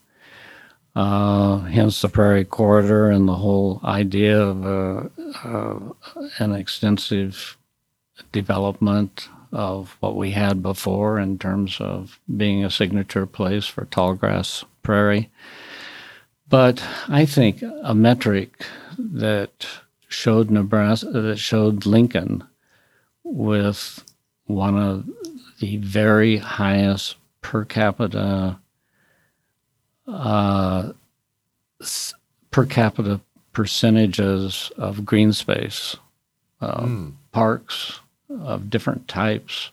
Uh, 0.98 1.60
hence 1.60 2.02
the 2.02 2.10
Prairie 2.10 2.44
Corridor 2.44 3.12
and 3.12 3.30
the 3.30 3.36
whole 3.36 3.80
idea 3.84 4.42
of 4.42 4.66
uh, 4.66 5.08
uh, 5.44 5.80
an 6.40 6.56
extensive 6.56 7.56
development 8.32 9.30
of 9.52 9.96
what 10.00 10.16
we 10.16 10.32
had 10.32 10.64
before 10.64 11.20
in 11.20 11.38
terms 11.38 11.80
of 11.80 12.20
being 12.36 12.66
a 12.66 12.72
signature 12.72 13.28
place 13.28 13.68
for 13.68 13.86
tallgrass 13.86 14.64
prairie. 14.82 15.30
But 16.50 16.84
I 17.08 17.28
think 17.28 17.62
a 17.84 17.94
metric 17.94 18.66
that 18.98 19.68
showed 20.08 20.50
Nebraska, 20.50 21.12
that 21.12 21.38
showed 21.38 21.86
Lincoln 21.86 22.44
with 23.24 24.04
one 24.46 24.76
of 24.76 25.08
the 25.60 25.78
very 25.78 26.38
highest 26.38 27.18
per 27.42 27.66
capita 27.66 28.58
uh, 30.08 30.92
per 32.52 32.66
capita 32.66 33.20
percentages 33.54 34.72
of 34.78 35.06
green 35.06 35.34
space, 35.34 35.96
uh, 36.62 36.82
mm. 36.82 37.14
parks 37.32 38.00
of 38.30 38.70
different 38.70 39.08
types, 39.08 39.72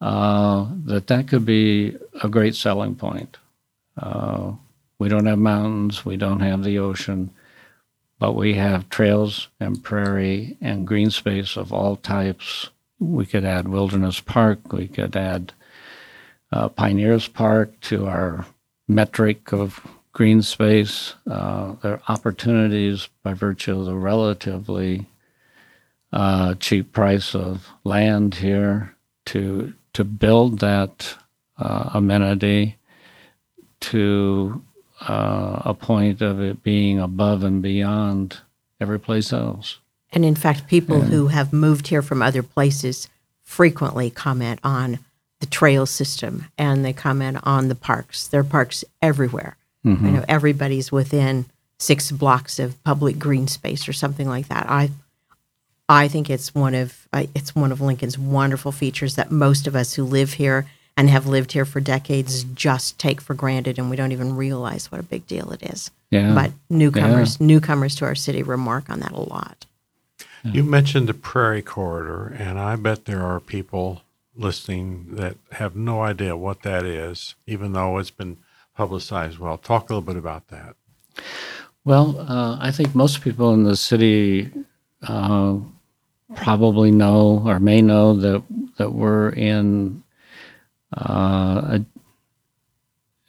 uh, 0.00 0.66
that 0.84 1.06
that 1.06 1.28
could 1.28 1.44
be 1.44 1.96
a 2.22 2.28
great 2.28 2.54
selling 2.54 2.94
point. 2.94 3.36
Uh, 3.96 4.52
we 4.98 5.08
don't 5.08 5.26
have 5.26 5.38
mountains, 5.38 6.04
we 6.04 6.16
don't 6.16 6.40
have 6.40 6.64
the 6.64 6.78
ocean, 6.78 7.30
but 8.18 8.34
we 8.34 8.54
have 8.54 8.88
trails 8.88 9.48
and 9.58 9.82
prairie 9.82 10.56
and 10.60 10.86
green 10.86 11.10
space 11.10 11.56
of 11.56 11.72
all 11.72 11.96
types. 11.96 12.70
We 12.98 13.24
could 13.24 13.44
add 13.44 13.68
Wilderness 13.68 14.20
Park, 14.20 14.72
we 14.72 14.88
could 14.88 15.16
add 15.16 15.52
uh, 16.52 16.68
Pioneers 16.68 17.28
Park 17.28 17.80
to 17.82 18.06
our 18.06 18.46
metric 18.90 19.52
of 19.52 19.80
green 20.12 20.42
space. 20.42 21.14
Uh, 21.30 21.74
there 21.82 21.94
are 21.94 22.02
opportunities 22.08 23.08
by 23.22 23.32
virtue 23.32 23.78
of 23.78 23.86
the 23.86 23.94
relatively 23.94 25.06
uh, 26.12 26.54
cheap 26.56 26.92
price 26.92 27.34
of 27.34 27.68
land 27.84 28.34
here 28.34 28.94
to 29.26 29.72
to 29.92 30.04
build 30.04 30.60
that 30.60 31.16
uh, 31.58 31.90
amenity 31.94 32.76
to 33.80 34.62
uh, 35.08 35.62
a 35.64 35.74
point 35.74 36.20
of 36.20 36.40
it 36.40 36.62
being 36.62 37.00
above 37.00 37.42
and 37.42 37.62
beyond 37.62 38.38
every 38.80 38.98
place 38.98 39.32
else. 39.32 39.78
And 40.12 40.24
in 40.24 40.34
fact, 40.34 40.66
people 40.66 40.98
yeah. 40.98 41.04
who 41.04 41.28
have 41.28 41.52
moved 41.52 41.88
here 41.88 42.02
from 42.02 42.22
other 42.22 42.42
places 42.42 43.08
frequently 43.42 44.10
comment 44.10 44.60
on 44.62 44.98
the 45.40 45.46
trail 45.46 45.86
system 45.86 46.46
and 46.56 46.84
they 46.84 46.92
comment 46.92 47.38
on 47.42 47.68
the 47.68 47.74
parks. 47.74 48.28
There 48.28 48.40
are 48.40 48.44
parks 48.44 48.84
everywhere. 49.02 49.56
Mm-hmm. 49.84 50.06
I 50.06 50.10
know 50.10 50.24
everybody's 50.28 50.92
within 50.92 51.46
six 51.78 52.12
blocks 52.12 52.58
of 52.58 52.82
public 52.84 53.18
green 53.18 53.48
space 53.48 53.88
or 53.88 53.92
something 53.92 54.28
like 54.28 54.48
that. 54.48 54.66
I 54.68 54.90
I 55.88 56.06
think 56.06 56.30
it's 56.30 56.54
one 56.54 56.74
of 56.74 57.08
it's 57.12 57.54
one 57.56 57.72
of 57.72 57.80
Lincoln's 57.80 58.18
wonderful 58.18 58.70
features 58.70 59.16
that 59.16 59.32
most 59.32 59.66
of 59.66 59.74
us 59.74 59.94
who 59.94 60.04
live 60.04 60.34
here 60.34 60.66
and 60.96 61.08
have 61.08 61.26
lived 61.26 61.52
here 61.52 61.64
for 61.64 61.80
decades 61.80 62.44
just 62.54 62.98
take 62.98 63.20
for 63.20 63.34
granted, 63.34 63.78
and 63.78 63.88
we 63.88 63.96
don't 63.96 64.12
even 64.12 64.36
realize 64.36 64.92
what 64.92 65.00
a 65.00 65.04
big 65.04 65.26
deal 65.26 65.50
it 65.52 65.62
is. 65.62 65.90
Yeah. 66.10 66.34
But 66.34 66.52
newcomers 66.68 67.38
yeah. 67.40 67.46
newcomers 67.46 67.96
to 67.96 68.04
our 68.04 68.14
city 68.14 68.42
remark 68.42 68.90
on 68.90 69.00
that 69.00 69.12
a 69.12 69.20
lot. 69.20 69.66
You 70.42 70.62
mentioned 70.62 71.06
the 71.06 71.14
Prairie 71.14 71.60
Corridor, 71.60 72.34
and 72.38 72.58
I 72.58 72.76
bet 72.76 73.04
there 73.04 73.22
are 73.22 73.40
people 73.40 74.02
listening 74.40 75.14
that 75.16 75.36
have 75.52 75.76
no 75.76 76.02
idea 76.02 76.36
what 76.36 76.62
that 76.62 76.84
is, 76.84 77.34
even 77.46 77.72
though 77.72 77.98
it's 77.98 78.10
been 78.10 78.38
publicized 78.74 79.38
well. 79.38 79.58
Talk 79.58 79.90
a 79.90 79.94
little 79.94 80.06
bit 80.06 80.16
about 80.16 80.48
that. 80.48 80.74
Well, 81.84 82.18
uh, 82.18 82.56
I 82.60 82.70
think 82.70 82.94
most 82.94 83.20
people 83.20 83.52
in 83.52 83.64
the 83.64 83.76
city 83.76 84.50
uh, 85.06 85.58
probably 86.34 86.90
know 86.90 87.42
or 87.44 87.60
may 87.60 87.82
know 87.82 88.14
that 88.14 88.42
that 88.76 88.92
we're 88.92 89.30
in 89.30 90.02
uh, 90.96 91.78
a, 91.78 91.84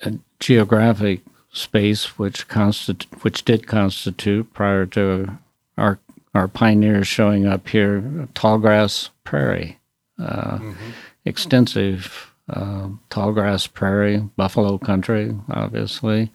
a, 0.03 0.13
geographic 0.39 1.21
space 1.51 2.17
which 2.17 2.47
constitute 2.47 3.23
which 3.23 3.43
did 3.43 3.67
constitute 3.67 4.53
prior 4.53 4.85
to 4.85 5.37
our 5.77 5.99
our 6.33 6.47
pioneers 6.47 7.07
showing 7.07 7.45
up 7.45 7.67
here 7.67 8.01
tallgrass 8.33 9.09
prairie 9.23 9.77
uh, 10.19 10.57
mm-hmm. 10.57 10.89
extensive 11.25 12.33
uh, 12.49 12.89
tall 13.09 13.31
grass 13.31 13.67
prairie, 13.67 14.29
buffalo 14.35 14.77
country, 14.77 15.35
obviously. 15.49 16.31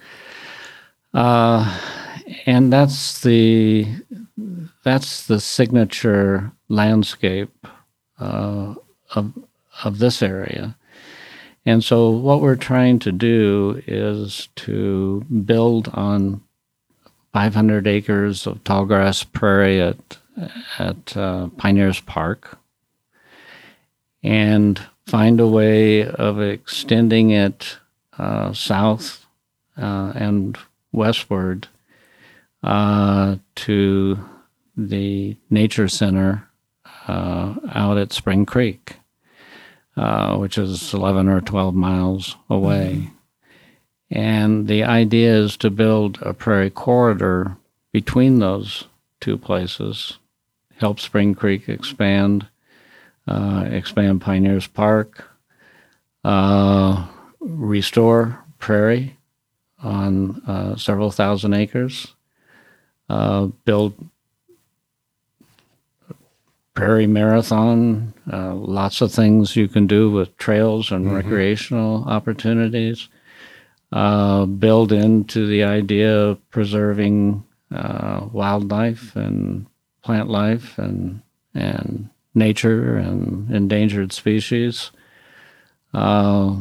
Uh, 1.15 1.79
and 2.47 2.73
that's 2.73 3.23
the 3.23 3.87
that's 4.85 5.27
the 5.27 5.41
signature 5.41 6.53
landscape 6.69 7.67
uh, 8.19 8.75
of 9.15 9.33
of 9.85 9.99
this 9.99 10.23
area. 10.23 10.77
And 11.65 11.83
so, 11.83 12.11
what 12.11 12.41
we're 12.41 12.57
trying 12.57 13.01
to 13.01 13.13
do 13.13 13.83
is 13.87 14.49
to 14.57 15.25
build 15.45 15.89
on 15.89 16.41
500 17.33 17.87
acres 17.87 18.47
of 18.47 18.63
tall 18.63 18.85
grass 18.85 19.25
prairie 19.25 19.81
at 19.81 20.19
at 20.79 21.17
uh, 21.17 21.49
Pioneers 21.57 22.01
Park, 22.01 22.59
and 24.23 24.81
find 25.07 25.41
a 25.41 25.47
way 25.47 26.07
of 26.07 26.41
extending 26.41 27.31
it 27.31 27.79
uh, 28.19 28.53
south 28.53 29.27
uh, 29.77 30.13
and 30.15 30.59
westward 30.93 31.69
uh, 32.63 33.37
to 33.55 34.19
the 34.77 35.37
nature 35.51 35.89
center 35.89 36.49
uh, 37.07 37.55
out 37.73 37.99
at 37.99 38.13
Spring 38.13 38.45
Creek, 38.45 38.97
uh, 39.97 40.37
which 40.37 40.59
is 40.59 40.93
11 40.93 41.29
or 41.29 41.41
12 41.41 41.75
miles 41.75 42.37
away. 42.51 42.95
Mm-hmm. 42.95 43.13
And 44.11 44.69
the 44.69 44.85
idea 44.85 45.35
is 45.35 45.57
to 45.59 45.71
build 45.71 46.19
a 46.23 46.33
prairie 46.33 46.71
corridor 46.71 47.57
between 47.93 48.39
those 48.39 48.85
two 49.21 49.37
places, 49.37 50.19
help 50.77 51.01
Spring 51.01 51.35
Creek 51.35 51.69
expand 51.69 52.47
uh, 53.27 53.65
expand 53.71 54.21
Pioneers 54.21 54.67
Park, 54.67 55.25
uh, 56.25 57.07
restore 57.41 58.39
prairie 58.59 59.17
on 59.83 60.43
uh, 60.47 60.77
several 60.77 61.11
thousand 61.11 61.55
acres, 61.55 62.15
uh, 63.09 63.47
build 63.65 63.95
prairie 66.75 67.07
marathon, 67.07 68.13
uh, 68.33 68.55
lots 68.55 69.01
of 69.01 69.13
things 69.13 69.57
you 69.57 69.69
can 69.69 69.87
do 69.87 70.11
with 70.11 70.37
trails 70.37 70.91
and 70.91 71.07
mm-hmm. 71.07 71.17
recreational 71.17 72.05
opportunities. 72.05 73.09
build 73.91 74.93
into 74.93 75.47
the 75.47 75.65
idea 75.65 76.17
of 76.17 76.51
preserving 76.51 77.43
wildlife 77.71 79.17
and 79.17 79.67
plant 80.03 80.29
life 80.29 80.79
and 80.79 81.23
and 81.55 82.11
nature 82.37 82.97
and 82.97 83.51
endangered 83.51 84.13
species. 84.13 84.93
Uh, 85.93 86.57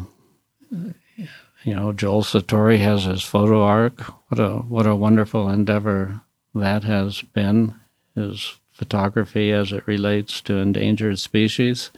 you 0.72 1.76
know, 1.76 1.92
Joel 1.92 2.24
Sartore 2.24 2.78
has 2.80 3.04
his 3.04 3.24
Photo 3.24 3.62
Ark. 3.62 4.02
What 4.30 4.40
a 4.40 4.50
what 4.58 4.88
a 4.88 4.96
wonderful 4.96 5.50
endeavor 5.50 6.22
that 6.54 6.84
has 6.84 7.22
been. 7.22 7.76
His 8.16 8.56
photography 8.72 9.52
as 9.52 9.72
it 9.72 9.88
relates 9.88 10.42
to 10.42 10.58
endangered 10.58 11.20
species. 11.20 11.92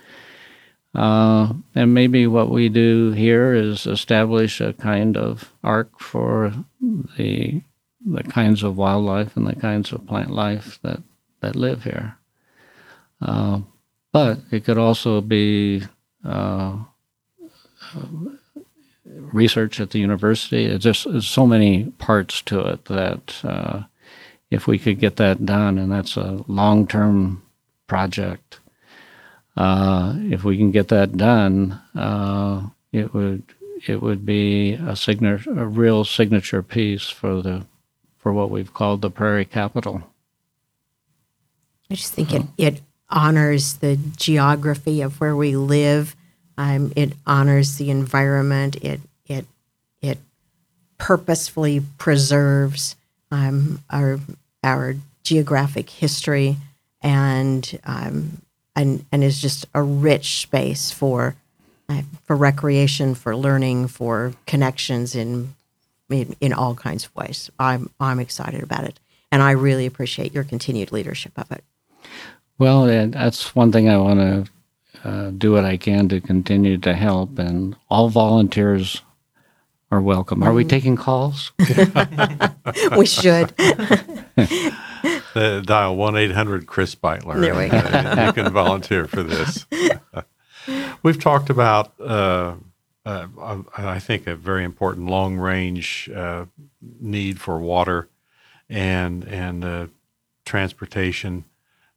Uh, 0.96 1.54
and 1.76 1.94
maybe 1.94 2.26
what 2.26 2.50
we 2.50 2.70
do 2.70 3.12
here 3.12 3.54
is 3.54 3.86
establish 3.86 4.62
a 4.62 4.74
kind 4.74 5.16
of 5.16 5.54
ark 5.64 6.00
for 6.00 6.54
the 7.18 7.62
the 8.06 8.24
kinds 8.24 8.64
of 8.64 8.78
wildlife 8.78 9.36
and 9.36 9.46
the 9.46 9.56
kinds 9.56 9.92
of 9.92 10.08
plant 10.08 10.32
life 10.32 10.80
that, 10.82 11.02
that 11.42 11.56
live 11.56 11.84
here. 11.84 12.17
Uh, 13.22 13.62
but 14.12 14.40
it 14.52 14.64
could 14.64 14.78
also 14.78 15.22
be 15.22 15.84
uh, 16.24 16.78
research 19.06 19.80
at 19.80 19.92
the 19.92 20.00
university. 20.00 20.66
It's 20.66 20.84
just 20.84 21.10
there's 21.10 21.28
so 21.28 21.46
many 21.46 21.86
parts 21.98 22.42
to 22.44 22.60
it 22.62 22.86
that 22.86 23.36
uh, 23.44 23.84
if 24.50 24.68
we 24.68 24.80
could 24.80 25.00
get 25.00 25.18
that 25.18 25.46
done, 25.46 25.78
and 25.78 25.92
that's 25.92 26.18
a 26.18 26.44
long 26.48 26.88
term 26.88 27.44
project, 27.88 28.60
uh, 29.56 30.14
if 30.18 30.44
we 30.44 30.58
can 30.58 30.72
get 30.72 30.88
that 30.90 31.18
done, 31.18 31.82
uh, 31.96 32.68
it 32.92 33.14
would 33.14 33.44
it 33.88 34.02
would 34.02 34.26
be 34.26 34.74
a 34.74 34.96
signature, 34.96 35.52
a 35.52 35.66
real 35.66 36.04
signature 36.04 36.64
piece 36.64 37.10
for 37.10 37.42
the 37.42 37.66
for 38.18 38.34
what 38.34 38.50
we've 38.50 38.74
called 38.74 39.02
the 39.02 39.10
prairie 39.10 39.46
capital. 39.46 40.04
I 41.90 41.96
just 41.96 42.14
think 42.14 42.34
it, 42.34 42.44
it 42.58 42.82
honors 43.10 43.76
the 43.76 43.98
geography 44.18 45.02
of 45.02 45.20
where 45.20 45.36
we 45.36 45.56
live. 45.56 46.16
Um, 46.58 46.92
it 46.96 47.14
honors 47.26 47.78
the 47.78 47.90
environment. 47.90 48.78
It 48.78 49.02
it 49.26 49.46
it 50.02 50.18
purposefully 50.98 51.82
preserves 51.98 52.96
um, 53.32 53.84
our 53.90 54.20
our 54.64 54.96
geographic 55.24 55.90
history 55.90 56.58
and 57.02 57.80
um, 57.86 58.42
and 58.76 59.06
and 59.12 59.24
is 59.24 59.42
just 59.42 59.66
a 59.74 59.82
rich 59.82 60.42
space 60.42 60.92
for 60.92 61.36
uh, 61.90 62.02
for 62.26 62.36
recreation, 62.36 63.16
for 63.16 63.36
learning, 63.36 63.88
for 63.88 64.34
connections 64.46 65.16
in, 65.16 65.56
in 66.10 66.36
in 66.42 66.54
all 66.54 66.76
kinds 66.76 67.06
of 67.06 67.16
ways. 67.16 67.50
I'm 67.60 67.90
I'm 68.00 68.20
excited 68.20 68.64
about 68.64 68.84
it, 68.84 69.00
and 69.32 69.42
I 69.42 69.52
really 69.52 69.86
appreciate 69.86 70.34
your 70.34 70.44
continued 70.44 70.92
leadership 70.92 71.34
of 71.38 71.52
it. 71.52 71.64
Well, 72.60 72.86
that's 73.10 73.56
one 73.56 73.72
thing 73.72 73.88
I 73.88 73.98
want 73.98 74.20
to 74.20 75.08
uh, 75.08 75.30
do 75.32 75.52
what 75.52 75.66
I 75.66 75.78
can 75.78 76.10
to 76.10 76.20
continue 76.20 76.78
to 76.80 76.94
help, 76.94 77.38
and 77.38 77.76
all 77.90 78.10
volunteers 78.10 79.02
are 79.92 80.02
welcome. 80.02 80.44
Are 80.44 80.54
we 80.54 80.64
mm-hmm. 80.64 80.70
taking 80.70 80.96
calls? 80.96 81.52
we 82.98 83.06
should. 83.06 83.54
uh, 85.36 85.62
dial 85.62 85.96
1 85.96 86.18
800 86.18 86.68
Chris 86.68 86.96
Beutler. 86.96 87.40
There 87.40 87.56
we 87.56 87.70
go. 87.70 87.78
Uh, 87.78 88.26
you 88.26 88.34
can 88.34 88.52
volunteer 88.52 89.08
for 89.08 89.24
this. 89.24 89.66
We've 91.04 91.20
talked 91.20 91.50
about, 91.50 91.94
uh, 92.00 92.56
uh, 93.06 93.28
I 93.78 94.00
think, 94.00 94.28
a 94.28 94.36
very 94.36 94.64
important 94.64 95.08
long 95.08 95.38
range 95.38 96.10
uh, 96.14 96.46
need 96.82 97.40
for 97.40 97.60
water 97.60 98.10
and, 98.68 99.24
and 99.24 99.64
uh, 99.64 99.88
transportation 100.44 101.46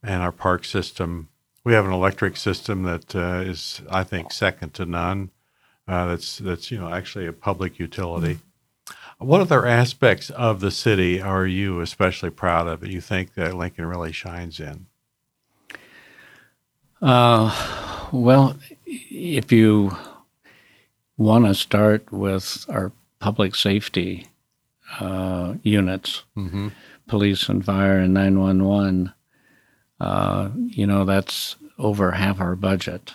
and 0.02 0.22
our 0.22 0.32
park 0.32 0.64
system. 0.64 1.28
We 1.64 1.74
have 1.74 1.84
an 1.84 1.92
electric 1.92 2.36
system 2.36 2.84
that 2.84 3.14
is, 3.14 3.82
I 3.90 4.04
think, 4.04 4.32
second 4.32 4.74
to 4.74 4.86
none. 4.86 5.30
that's 5.86 6.38
that's 6.38 6.70
you 6.70 6.78
know 6.78 6.92
actually 6.92 7.26
a 7.26 7.32
public 7.32 7.78
utility. 7.78 8.38
What 9.18 9.42
other 9.42 9.66
aspects 9.66 10.30
of 10.30 10.60
the 10.60 10.70
city 10.70 11.20
are 11.20 11.46
you 11.46 11.80
especially 11.80 12.30
proud 12.30 12.66
of 12.66 12.80
that 12.80 12.90
you 12.90 13.02
think 13.02 13.34
that 13.34 13.54
Lincoln 13.54 13.84
really 13.84 14.12
shines 14.12 14.58
in? 14.58 14.86
Uh, 17.02 18.08
well, 18.12 18.56
if 18.86 19.52
you 19.52 19.94
want 21.18 21.44
to 21.44 21.54
start 21.54 22.10
with 22.10 22.64
our 22.70 22.92
public 23.18 23.54
safety 23.54 24.26
uh, 24.98 25.54
units, 25.62 26.24
mm-hmm. 26.34 26.68
police 27.06 27.48
and 27.50 27.62
fire 27.62 27.98
and 27.98 28.14
911, 28.14 29.12
uh, 30.00 30.50
you 30.66 30.86
know, 30.86 31.04
that's 31.04 31.56
over 31.78 32.12
half 32.12 32.40
our 32.40 32.56
budget. 32.56 33.12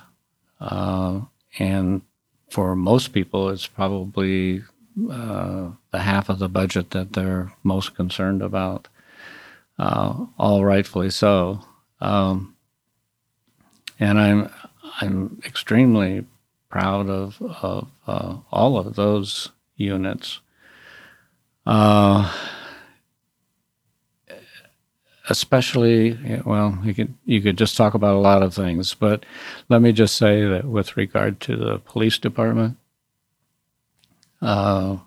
Uh, 0.59 1.21
and 1.59 2.01
for 2.49 2.75
most 2.75 3.13
people, 3.13 3.49
it's 3.49 3.67
probably 3.67 4.63
uh, 5.11 5.71
the 5.91 5.99
half 5.99 6.29
of 6.29 6.39
the 6.39 6.49
budget 6.49 6.91
that 6.91 7.13
they're 7.13 7.51
most 7.63 7.95
concerned 7.95 8.41
about. 8.41 8.87
Uh, 9.77 10.25
all 10.37 10.63
rightfully 10.63 11.09
so. 11.09 11.59
Um, 11.99 12.55
and 13.99 14.19
I'm 14.19 14.49
I'm 15.01 15.41
extremely 15.45 16.25
proud 16.69 17.09
of 17.09 17.41
of 17.41 17.89
uh, 18.07 18.37
all 18.51 18.77
of 18.77 18.95
those 18.95 19.49
units. 19.75 20.39
Uh, 21.65 22.31
especially, 25.29 26.41
well, 26.45 26.77
you 26.83 26.93
could 26.93 27.13
you 27.25 27.41
could 27.41 27.57
just 27.57 27.77
talk 27.77 27.93
about 27.93 28.15
a 28.15 28.19
lot 28.19 28.43
of 28.43 28.53
things, 28.53 28.93
but 28.93 29.25
let 29.69 29.81
me 29.81 29.91
just 29.91 30.15
say 30.15 30.45
that 30.45 30.65
with 30.65 30.97
regard 30.97 31.39
to 31.41 31.55
the 31.55 31.79
police 31.79 32.17
department, 32.17 32.77
uh, 34.41 34.97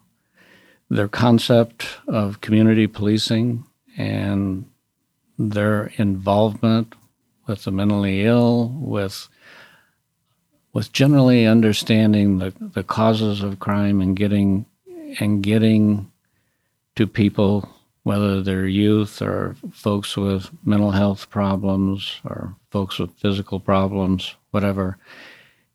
their 0.91 1.09
concept 1.09 1.87
of 2.07 2.41
community 2.41 2.87
policing 2.87 3.65
and 3.97 4.65
their 5.39 5.93
involvement 5.97 6.95
with 7.47 7.65
the 7.65 7.71
mentally 7.71 8.25
ill, 8.25 8.69
with 8.69 9.29
with 10.73 10.93
generally 10.93 11.47
understanding 11.47 12.39
the, 12.39 12.53
the 12.61 12.85
causes 12.85 13.43
of 13.43 13.59
crime 13.59 14.01
and 14.01 14.17
getting 14.17 14.67
and 15.21 15.43
getting 15.43 16.11
to 16.97 17.07
people, 17.07 17.69
whether 18.09 18.41
they're 18.41 18.67
youth 18.67 19.21
or 19.21 19.55
folks 19.71 20.17
with 20.17 20.49
mental 20.65 20.93
health 20.93 21.29
problems 21.29 22.23
or 22.25 22.55
folks 22.71 22.99
with 22.99 23.13
physical 23.19 23.61
problems, 23.61 24.35
whatever, 24.51 24.97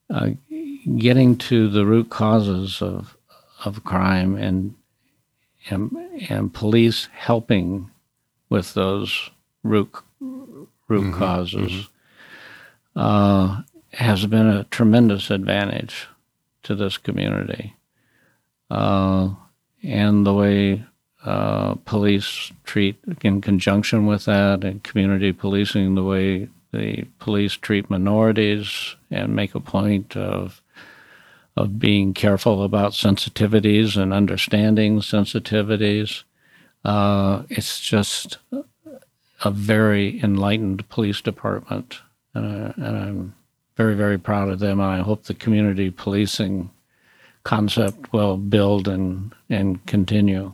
uh, 0.10 0.30
getting 0.98 1.38
to 1.38 1.70
the 1.70 1.86
root 1.86 2.10
causes 2.10 2.82
of 2.82 3.16
of 3.66 3.84
crime 3.84 4.36
and 4.36 4.74
and, 5.70 5.96
and 6.28 6.52
police 6.56 7.08
helping 7.14 7.92
with 8.50 8.74
those 8.74 9.30
root 9.62 9.94
root 10.20 11.04
mm-hmm, 11.04 11.20
causes 11.20 11.72
mm-hmm. 11.72 11.90
Uh, 12.96 13.62
has 13.94 14.26
been 14.26 14.48
a 14.48 14.64
tremendous 14.66 15.30
advantage 15.30 16.08
to 16.64 16.76
this 16.76 16.98
community. 16.98 17.76
Uh, 18.70 19.30
and 19.84 20.28
the 20.28 20.34
way 20.34 20.84
uh, 21.26 21.76
police 21.86 22.52
treat, 22.66 22.98
in 23.22 23.42
conjunction 23.42 24.06
with 24.06 24.26
that, 24.26 24.64
and 24.64 24.84
community 24.84 25.32
policing, 25.32 25.96
the 25.96 26.04
way 26.04 26.50
the 26.72 27.06
police 27.20 27.54
treat 27.54 27.90
minorities 27.90 28.96
and 29.12 29.36
make 29.36 29.56
a 29.56 29.60
point 29.60 30.18
of 30.18 30.62
of 31.56 31.78
being 31.78 32.16
careful 32.16 32.64
about 32.64 32.94
sensitivities 32.94 33.96
and 33.96 34.12
understanding 34.12 35.00
sensitivities. 35.00 36.24
Uh, 36.84 37.44
it's 37.50 37.80
just 37.80 38.40
a 39.44 39.52
very 39.52 40.20
enlightened 40.24 40.90
police 40.90 41.22
department, 41.22 42.00
and, 42.34 42.70
uh, 42.70 42.74
and, 42.78 42.98
I'm 42.98 43.36
very, 43.76 43.96
very 43.96 44.18
proud 44.18 44.50
of 44.50 44.60
them. 44.60 44.80
And 44.80 44.90
I 44.90 45.04
hope 45.04 45.24
the 45.24 45.34
community 45.34 45.92
policing 45.92 46.72
concept 47.44 48.12
will 48.14 48.38
build 48.38 48.88
and 48.88 49.34
and 49.50 49.86
continue. 49.86 50.54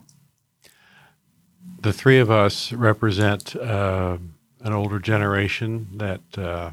The 1.82 1.94
three 1.94 2.20
of 2.20 2.30
us 2.30 2.72
represent 2.74 3.56
uh, 3.56 4.18
an 4.62 4.74
older 4.74 5.00
generation 5.00 5.88
that 5.98 6.38
uh, 6.38 6.72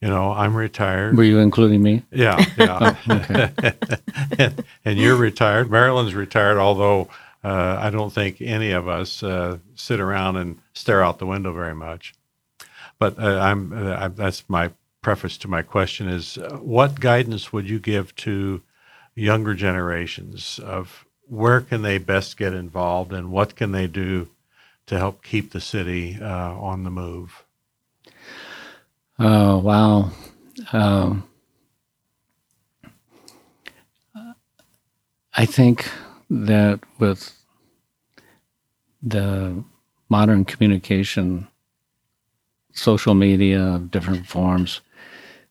you 0.00 0.08
know, 0.08 0.32
I'm 0.32 0.54
retired. 0.54 1.16
Were 1.16 1.24
you 1.24 1.38
including 1.38 1.82
me? 1.82 2.02
Yeah, 2.10 2.44
yeah. 2.58 2.96
oh, 3.08 3.80
and, 4.38 4.64
and, 4.84 4.98
you're 4.98 5.16
retired. 5.16 5.70
Marilyn's 5.70 6.14
retired, 6.14 6.58
although 6.58 7.08
uh, 7.42 7.78
I 7.80 7.90
don't 7.90 8.12
think 8.12 8.40
any 8.40 8.72
of 8.72 8.88
us 8.88 9.22
uh, 9.22 9.58
sit 9.74 10.00
around 10.00 10.36
and 10.36 10.58
stare 10.74 11.02
out 11.02 11.18
the 11.18 11.26
window 11.26 11.52
very 11.52 11.74
much. 11.74 12.14
But 12.98 13.18
uh, 13.18 13.38
I'm, 13.40 13.72
uh, 13.72 13.96
I, 13.98 14.08
that's 14.08 14.44
my 14.48 14.70
preface 15.00 15.38
to 15.38 15.48
my 15.48 15.62
question: 15.62 16.08
is 16.08 16.36
uh, 16.36 16.56
what 16.56 17.00
guidance 17.00 17.52
would 17.52 17.68
you 17.68 17.78
give 17.78 18.14
to 18.16 18.62
younger 19.14 19.54
generations 19.54 20.60
of 20.62 21.05
where 21.28 21.60
can 21.60 21.82
they 21.82 21.98
best 21.98 22.36
get 22.36 22.52
involved 22.52 23.12
and 23.12 23.30
what 23.30 23.56
can 23.56 23.72
they 23.72 23.86
do 23.86 24.28
to 24.86 24.98
help 24.98 25.22
keep 25.22 25.52
the 25.52 25.60
city 25.60 26.18
uh, 26.20 26.54
on 26.54 26.84
the 26.84 26.90
move? 26.90 27.44
Oh 29.18 29.58
wow. 29.58 30.10
Um, 30.72 31.28
I 35.34 35.44
think 35.44 35.90
that 36.30 36.80
with 36.98 37.36
the 39.02 39.64
modern 40.08 40.44
communication, 40.44 41.48
social 42.72 43.14
media 43.14 43.60
of 43.60 43.90
different 43.90 44.26
forms, 44.26 44.80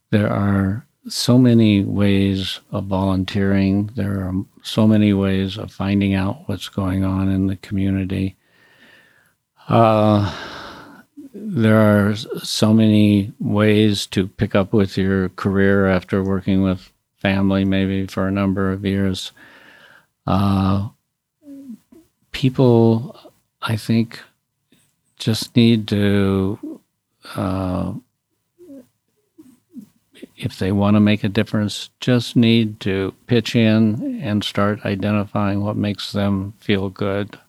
there 0.10 0.32
are 0.32 0.86
so 1.08 1.38
many 1.38 1.84
ways 1.84 2.60
of 2.72 2.86
volunteering. 2.86 3.92
There 3.96 4.20
are 4.22 4.34
so 4.64 4.88
many 4.88 5.14
ways 5.14 5.58
of 5.58 5.72
finding 5.72 6.14
out 6.14 6.48
what's 6.48 6.70
going 6.70 7.04
on 7.04 7.30
in 7.30 7.48
the 7.48 7.58
community. 7.58 8.36
Uh, 9.68 10.34
there 11.34 11.80
are 12.10 12.16
so 12.16 12.74
many 12.74 13.34
ways 13.40 14.08
to 14.08 14.28
pick 14.28 14.56
up 14.56 14.74
with 14.74 14.98
your 14.98 15.30
career 15.30 15.88
after 15.88 16.24
working 16.24 16.64
with 16.64 16.92
family, 17.18 17.66
maybe 17.66 18.08
for 18.08 18.28
a 18.28 18.32
number 18.32 18.72
of 18.72 18.86
years. 18.86 19.32
Uh, 20.26 20.90
people, 22.32 23.34
I 23.62 23.76
think, 23.76 24.22
just 25.18 25.56
need 25.56 25.88
to, 25.90 26.82
uh, 27.36 27.94
if 30.38 30.60
they 30.60 30.72
want 30.72 30.96
to 30.96 31.00
make 31.00 31.24
a 31.24 31.30
difference, 31.30 31.90
just 32.00 32.36
need 32.36 32.80
to 32.82 33.14
pitch 33.28 33.56
in 33.56 34.22
and 34.22 34.44
start 34.44 34.86
identifying 34.86 35.64
what 35.64 35.76
makes 35.76 36.12
them 36.12 36.54
feel 36.60 36.90
good. 36.90 37.40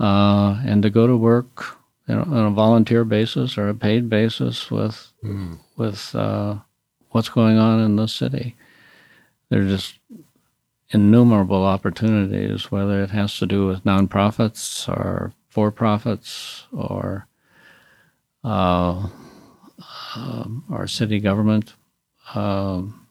Uh, 0.00 0.60
and 0.64 0.82
to 0.82 0.90
go 0.90 1.06
to 1.06 1.16
work 1.16 1.76
you 2.08 2.14
know, 2.14 2.22
on 2.22 2.46
a 2.46 2.50
volunteer 2.50 3.04
basis 3.04 3.58
or 3.58 3.68
a 3.68 3.74
paid 3.74 4.08
basis 4.08 4.70
with 4.70 5.12
mm. 5.22 5.58
with 5.76 6.14
uh, 6.14 6.56
what's 7.10 7.28
going 7.28 7.58
on 7.58 7.80
in 7.80 7.96
the 7.96 8.06
city. 8.06 8.56
There 9.48 9.62
are 9.62 9.68
just 9.68 9.98
innumerable 10.90 11.64
opportunities, 11.64 12.70
whether 12.70 13.02
it 13.02 13.10
has 13.10 13.36
to 13.38 13.46
do 13.46 13.66
with 13.66 13.84
nonprofits 13.84 14.88
or 14.88 15.32
for 15.48 15.70
profits 15.70 16.66
or 16.72 17.26
uh, 18.44 19.08
um, 20.14 20.64
our 20.70 20.86
city 20.86 21.20
government. 21.20 21.74
Um, 22.34 23.06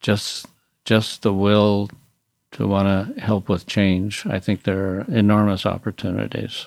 just 0.00 0.46
just 0.84 1.22
the 1.22 1.32
will 1.32 1.88
to 2.52 2.66
want 2.66 3.14
to 3.16 3.20
help 3.20 3.48
with 3.48 3.66
change. 3.66 4.26
I 4.26 4.38
think 4.38 4.64
there 4.64 4.96
are 4.96 5.00
enormous 5.08 5.64
opportunities. 5.64 6.66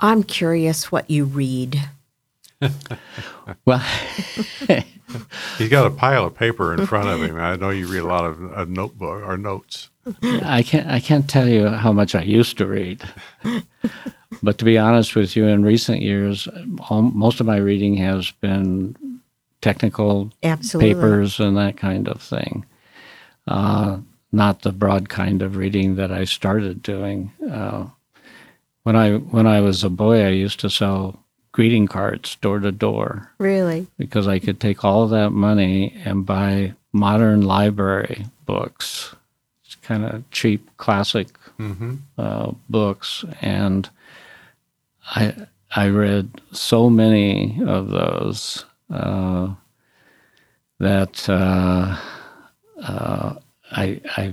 I'm 0.00 0.22
curious 0.22 0.92
what 0.92 1.08
you 1.08 1.24
read. 1.24 1.80
well, 3.64 3.82
he's 5.58 5.68
got 5.68 5.86
a 5.86 5.90
pile 5.90 6.26
of 6.26 6.34
paper 6.34 6.74
in 6.74 6.86
front 6.86 7.08
of 7.08 7.22
him. 7.22 7.36
I 7.36 7.56
know 7.56 7.70
you 7.70 7.86
read 7.86 8.02
a 8.02 8.06
lot 8.06 8.24
of 8.24 8.40
a 8.52 8.66
notebook 8.66 9.22
or 9.22 9.36
notes. 9.36 9.90
I 10.22 10.62
can't. 10.62 10.86
I 10.88 11.00
can't 11.00 11.28
tell 11.28 11.48
you 11.48 11.68
how 11.68 11.92
much 11.92 12.14
I 12.14 12.22
used 12.22 12.58
to 12.58 12.66
read. 12.66 13.02
but 14.42 14.58
to 14.58 14.64
be 14.64 14.78
honest 14.78 15.16
with 15.16 15.36
you, 15.36 15.46
in 15.46 15.64
recent 15.64 16.02
years, 16.02 16.48
all, 16.90 17.02
most 17.02 17.40
of 17.40 17.46
my 17.46 17.56
reading 17.56 17.96
has 17.96 18.30
been 18.30 19.20
technical 19.62 20.30
Absolutely. 20.42 20.94
papers 20.94 21.40
and 21.40 21.56
that 21.56 21.76
kind 21.76 22.06
of 22.08 22.20
thing. 22.20 22.66
Uh, 23.48 23.98
not 24.30 24.62
the 24.62 24.72
broad 24.72 25.08
kind 25.08 25.40
of 25.40 25.56
reading 25.56 25.96
that 25.96 26.12
I 26.12 26.24
started 26.24 26.82
doing. 26.82 27.32
Uh, 27.50 27.86
when 28.82 28.96
I 28.96 29.14
when 29.14 29.46
I 29.46 29.60
was 29.60 29.82
a 29.84 29.90
boy, 29.90 30.24
I 30.24 30.30
used 30.30 30.60
to 30.60 30.70
sell 30.70 31.23
greeting 31.54 31.86
cards 31.86 32.34
door 32.40 32.58
to 32.58 32.72
door. 32.72 33.30
Really? 33.38 33.86
Because 33.96 34.26
I 34.26 34.40
could 34.40 34.58
take 34.58 34.84
all 34.84 35.04
of 35.04 35.10
that 35.10 35.30
money 35.30 35.94
and 36.04 36.26
buy 36.26 36.74
modern 36.92 37.42
library 37.42 38.26
books, 38.44 39.14
it's 39.64 39.76
kind 39.76 40.04
of 40.04 40.28
cheap 40.32 40.68
classic 40.78 41.28
mm-hmm. 41.60 41.94
uh, 42.18 42.50
books, 42.68 43.24
and 43.40 43.88
I 45.06 45.46
I 45.76 45.88
read 45.90 46.40
so 46.50 46.90
many 46.90 47.62
of 47.64 47.88
those 47.88 48.64
uh, 48.90 49.54
that 50.80 51.28
uh, 51.28 51.96
uh 52.82 53.34
I 53.70 54.00
I 54.16 54.32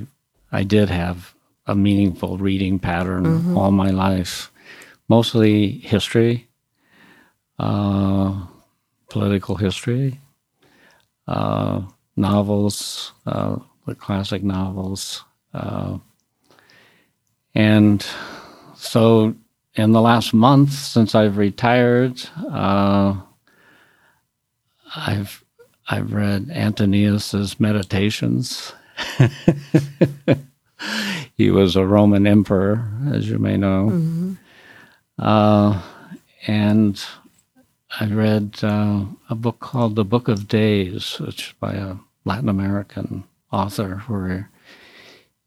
I 0.52 0.64
did 0.64 0.90
have 0.90 1.36
a 1.68 1.76
meaningful 1.76 2.38
reading 2.38 2.80
pattern 2.80 3.26
mm-hmm. 3.26 3.58
all 3.58 3.70
my 3.70 3.92
life, 3.92 4.52
mostly 5.08 5.70
history, 5.84 6.48
uh, 7.62 8.34
political 9.10 9.56
history, 9.56 10.20
uh, 11.28 11.84
novels, 12.16 13.12
uh, 13.28 13.58
the 13.86 13.94
classic 13.94 14.44
novels. 14.44 15.24
Uh, 15.54 16.00
and 17.54 18.04
so 18.76 19.36
in 19.76 19.92
the 19.92 20.02
last 20.02 20.34
month 20.34 20.72
since 20.72 21.14
I've 21.14 21.38
retired, 21.38 22.24
uh, 22.52 23.16
I've 24.96 25.44
I've 25.88 26.14
read 26.14 26.50
Antonius's 26.50 27.60
Meditations. 27.60 28.74
he 31.36 31.52
was 31.52 31.76
a 31.76 31.86
Roman 31.86 32.26
emperor, 32.26 32.92
as 33.12 33.30
you 33.30 33.38
may 33.38 33.58
know. 33.58 33.90
Mm-hmm. 33.92 34.34
Uh, 35.20 35.82
and 36.48 37.04
I 38.00 38.06
read 38.06 38.60
uh, 38.64 39.06
a 39.30 39.36
book 39.36 39.60
called 39.60 39.96
The 39.96 40.06
Book 40.06 40.28
of 40.28 40.48
Days, 40.48 41.20
which 41.20 41.56
by 41.60 41.74
a 41.74 41.96
Latin 42.24 42.50
American 42.50 43.26
author, 43.52 44.04
where 44.08 44.50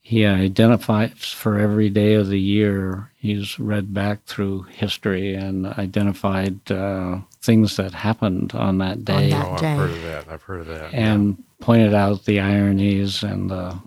he 0.01 0.27
identifies 0.27 1.33
for 1.33 1.59
every 1.59 1.89
day 1.89 2.13
of 2.15 2.29
the 2.29 2.39
year. 2.39 3.11
He's 3.17 3.59
read 3.59 3.95
back 3.95 4.25
through 4.27 4.65
history 4.65 5.35
and 5.35 5.67
identified 5.67 6.71
uh, 6.71 7.21
things 7.41 7.77
that 7.77 7.95
happened 7.95 8.53
on 8.53 8.79
that 8.79 9.05
day. 9.05 9.33
On 9.33 9.57
that 9.57 9.63
oh, 9.63 9.67
I've 9.67 9.79
heard 9.79 9.91
of 9.91 10.03
that. 10.03 10.29
I've 10.29 10.43
heard 10.43 10.61
of 10.61 10.67
that. 10.67 10.93
And 10.93 11.39
yeah. 11.39 11.65
pointed 11.65 11.95
out 11.95 12.27
the 12.27 12.41
ironies 12.41 13.23
and 13.23 13.51
the 13.51 13.81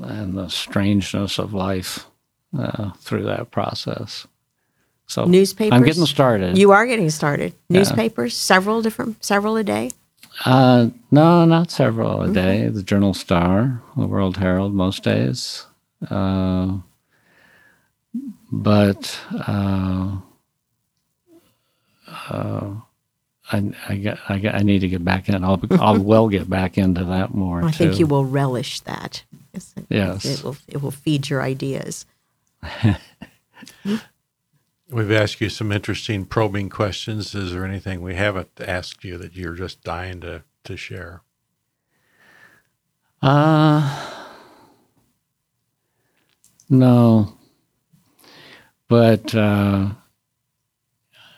and 0.00 0.38
the 0.38 0.48
strangeness 0.48 1.38
of 1.38 1.52
life 1.52 2.06
uh, 2.56 2.92
through 2.92 3.24
that 3.24 3.50
process. 3.50 4.26
So 5.12 5.26
newspapers. 5.26 5.76
I'm 5.76 5.84
getting 5.84 6.06
started. 6.06 6.56
You 6.56 6.70
are 6.70 6.86
getting 6.86 7.10
started. 7.10 7.52
Newspapers, 7.68 8.34
several 8.34 8.80
different, 8.80 9.22
several 9.22 9.58
a 9.58 9.62
day. 9.62 9.90
Uh, 10.46 10.88
no, 11.10 11.44
not 11.44 11.70
several 11.70 12.22
a 12.22 12.24
mm-hmm. 12.24 12.32
day. 12.32 12.68
The 12.68 12.82
Journal 12.82 13.12
Star, 13.12 13.82
the 13.94 14.06
World 14.06 14.38
Herald, 14.38 14.72
most 14.72 15.02
days. 15.04 15.66
Uh, 16.08 16.78
but 18.50 19.20
uh, 19.46 20.16
uh, 22.30 22.70
I, 23.50 23.72
I, 23.88 24.18
I, 24.30 24.48
I 24.48 24.62
need 24.62 24.78
to 24.78 24.88
get 24.88 25.04
back 25.04 25.28
in. 25.28 25.44
I'll, 25.44 25.60
I'll 25.72 26.02
well 26.02 26.30
get 26.30 26.48
back 26.48 26.78
into 26.78 27.04
that 27.04 27.34
more. 27.34 27.62
I 27.62 27.70
too. 27.70 27.76
think 27.76 27.98
you 27.98 28.06
will 28.06 28.24
relish 28.24 28.80
that. 28.80 29.24
Yes. 29.90 30.24
It 30.24 30.42
will, 30.42 30.56
it 30.68 30.80
will 30.80 30.90
feed 30.90 31.28
your 31.28 31.42
ideas. 31.42 32.06
We've 34.92 35.10
asked 35.10 35.40
you 35.40 35.48
some 35.48 35.72
interesting 35.72 36.26
probing 36.26 36.68
questions. 36.68 37.34
Is 37.34 37.52
there 37.52 37.64
anything 37.64 38.02
we 38.02 38.14
haven't 38.14 38.50
asked 38.60 39.04
you 39.04 39.16
that 39.16 39.34
you're 39.34 39.54
just 39.54 39.82
dying 39.82 40.20
to, 40.20 40.42
to 40.64 40.76
share? 40.76 41.22
Uh, 43.22 44.10
no. 46.68 47.38
But 48.86 49.34
uh, 49.34 49.92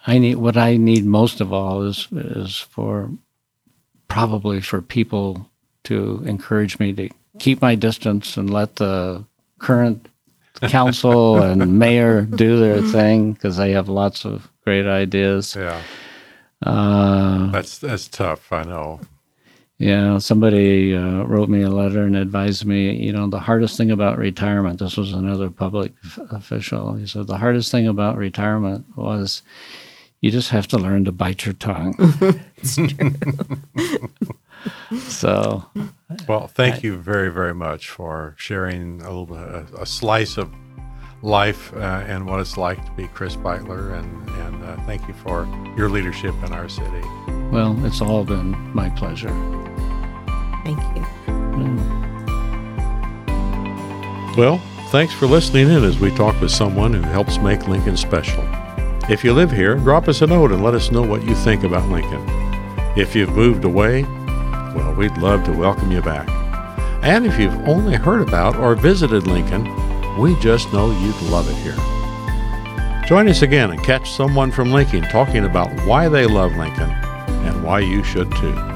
I 0.04 0.18
need 0.18 0.34
what 0.34 0.56
I 0.56 0.76
need 0.76 1.04
most 1.04 1.40
of 1.40 1.52
all 1.52 1.82
is 1.82 2.08
is 2.10 2.58
for 2.58 3.10
probably 4.08 4.60
for 4.60 4.82
people 4.82 5.48
to 5.84 6.24
encourage 6.26 6.80
me 6.80 6.92
to 6.94 7.08
keep 7.38 7.62
my 7.62 7.76
distance 7.76 8.36
and 8.36 8.50
let 8.50 8.76
the 8.76 9.24
current 9.60 10.08
council 10.62 11.42
and 11.42 11.78
mayor 11.78 12.22
do 12.22 12.58
their 12.58 12.80
thing 12.82 13.32
because 13.32 13.56
they 13.56 13.72
have 13.72 13.88
lots 13.88 14.24
of 14.24 14.48
great 14.64 14.86
ideas. 14.86 15.54
Yeah. 15.56 15.80
Uh, 16.64 17.50
that's 17.50 17.78
that's 17.78 18.08
tough. 18.08 18.52
I 18.52 18.64
know. 18.64 19.00
Yeah, 19.78 20.18
somebody 20.18 20.94
uh, 20.94 21.24
wrote 21.24 21.48
me 21.48 21.62
a 21.62 21.68
letter 21.68 22.04
and 22.04 22.16
advised 22.16 22.64
me. 22.64 22.94
You 22.94 23.12
know, 23.12 23.26
the 23.28 23.40
hardest 23.40 23.76
thing 23.76 23.90
about 23.90 24.18
retirement. 24.18 24.78
This 24.78 24.96
was 24.96 25.12
another 25.12 25.50
public 25.50 25.92
f- 26.04 26.20
official. 26.30 26.94
He 26.94 27.06
said 27.06 27.26
the 27.26 27.38
hardest 27.38 27.72
thing 27.72 27.88
about 27.88 28.16
retirement 28.16 28.86
was 28.96 29.42
you 30.20 30.30
just 30.30 30.50
have 30.50 30.68
to 30.68 30.78
learn 30.78 31.04
to 31.04 31.12
bite 31.12 31.44
your 31.44 31.54
tongue. 31.54 31.94
it's 32.56 32.76
true. 32.76 33.14
so, 35.00 35.66
well, 36.28 36.46
thank 36.46 36.82
you 36.82 36.96
very, 36.96 37.30
very 37.30 37.54
much 37.54 37.88
for 37.90 38.34
sharing 38.36 39.00
a 39.00 39.10
little 39.10 39.26
bit, 39.26 39.38
a, 39.38 39.82
a 39.82 39.86
slice 39.86 40.36
of 40.36 40.52
life 41.22 41.72
uh, 41.74 42.04
and 42.06 42.26
what 42.26 42.40
it's 42.40 42.56
like 42.56 42.84
to 42.84 42.92
be 42.92 43.06
Chris 43.08 43.36
Beutler, 43.36 43.98
and, 43.98 44.28
and 44.40 44.64
uh, 44.64 44.76
thank 44.84 45.06
you 45.08 45.14
for 45.14 45.46
your 45.76 45.88
leadership 45.88 46.34
in 46.44 46.52
our 46.52 46.68
city. 46.68 47.02
Well, 47.50 47.82
it's 47.84 48.00
all 48.00 48.24
been 48.24 48.50
my 48.74 48.90
pleasure. 48.90 49.30
Thank 50.64 50.78
you. 50.96 51.04
Well, 54.36 54.58
thanks 54.90 55.14
for 55.14 55.26
listening 55.26 55.68
in 55.68 55.84
as 55.84 55.98
we 55.98 56.10
talk 56.16 56.40
with 56.40 56.50
someone 56.50 56.92
who 56.92 57.02
helps 57.02 57.38
make 57.38 57.68
Lincoln 57.68 57.96
special. 57.96 58.44
If 59.08 59.22
you 59.22 59.32
live 59.32 59.52
here, 59.52 59.76
drop 59.76 60.08
us 60.08 60.22
a 60.22 60.26
note 60.26 60.50
and 60.50 60.64
let 60.64 60.74
us 60.74 60.90
know 60.90 61.02
what 61.02 61.22
you 61.24 61.34
think 61.36 61.62
about 61.62 61.88
Lincoln. 61.88 62.24
If 62.96 63.14
you've 63.14 63.34
moved 63.34 63.64
away, 63.64 64.04
well, 64.74 64.94
we'd 64.94 65.16
love 65.18 65.44
to 65.44 65.52
welcome 65.52 65.90
you 65.90 66.02
back. 66.02 66.28
And 67.02 67.26
if 67.26 67.38
you've 67.38 67.68
only 67.68 67.96
heard 67.96 68.26
about 68.26 68.56
or 68.56 68.74
visited 68.74 69.26
Lincoln, 69.26 69.64
we 70.18 70.38
just 70.40 70.72
know 70.72 70.90
you'd 70.90 71.20
love 71.30 71.48
it 71.48 71.56
here. 71.56 71.76
Join 73.06 73.28
us 73.28 73.42
again 73.42 73.70
and 73.70 73.82
catch 73.84 74.10
someone 74.10 74.50
from 74.50 74.72
Lincoln 74.72 75.02
talking 75.04 75.44
about 75.44 75.70
why 75.86 76.08
they 76.08 76.26
love 76.26 76.56
Lincoln 76.56 76.90
and 76.90 77.62
why 77.62 77.80
you 77.80 78.02
should 78.02 78.30
too. 78.36 78.73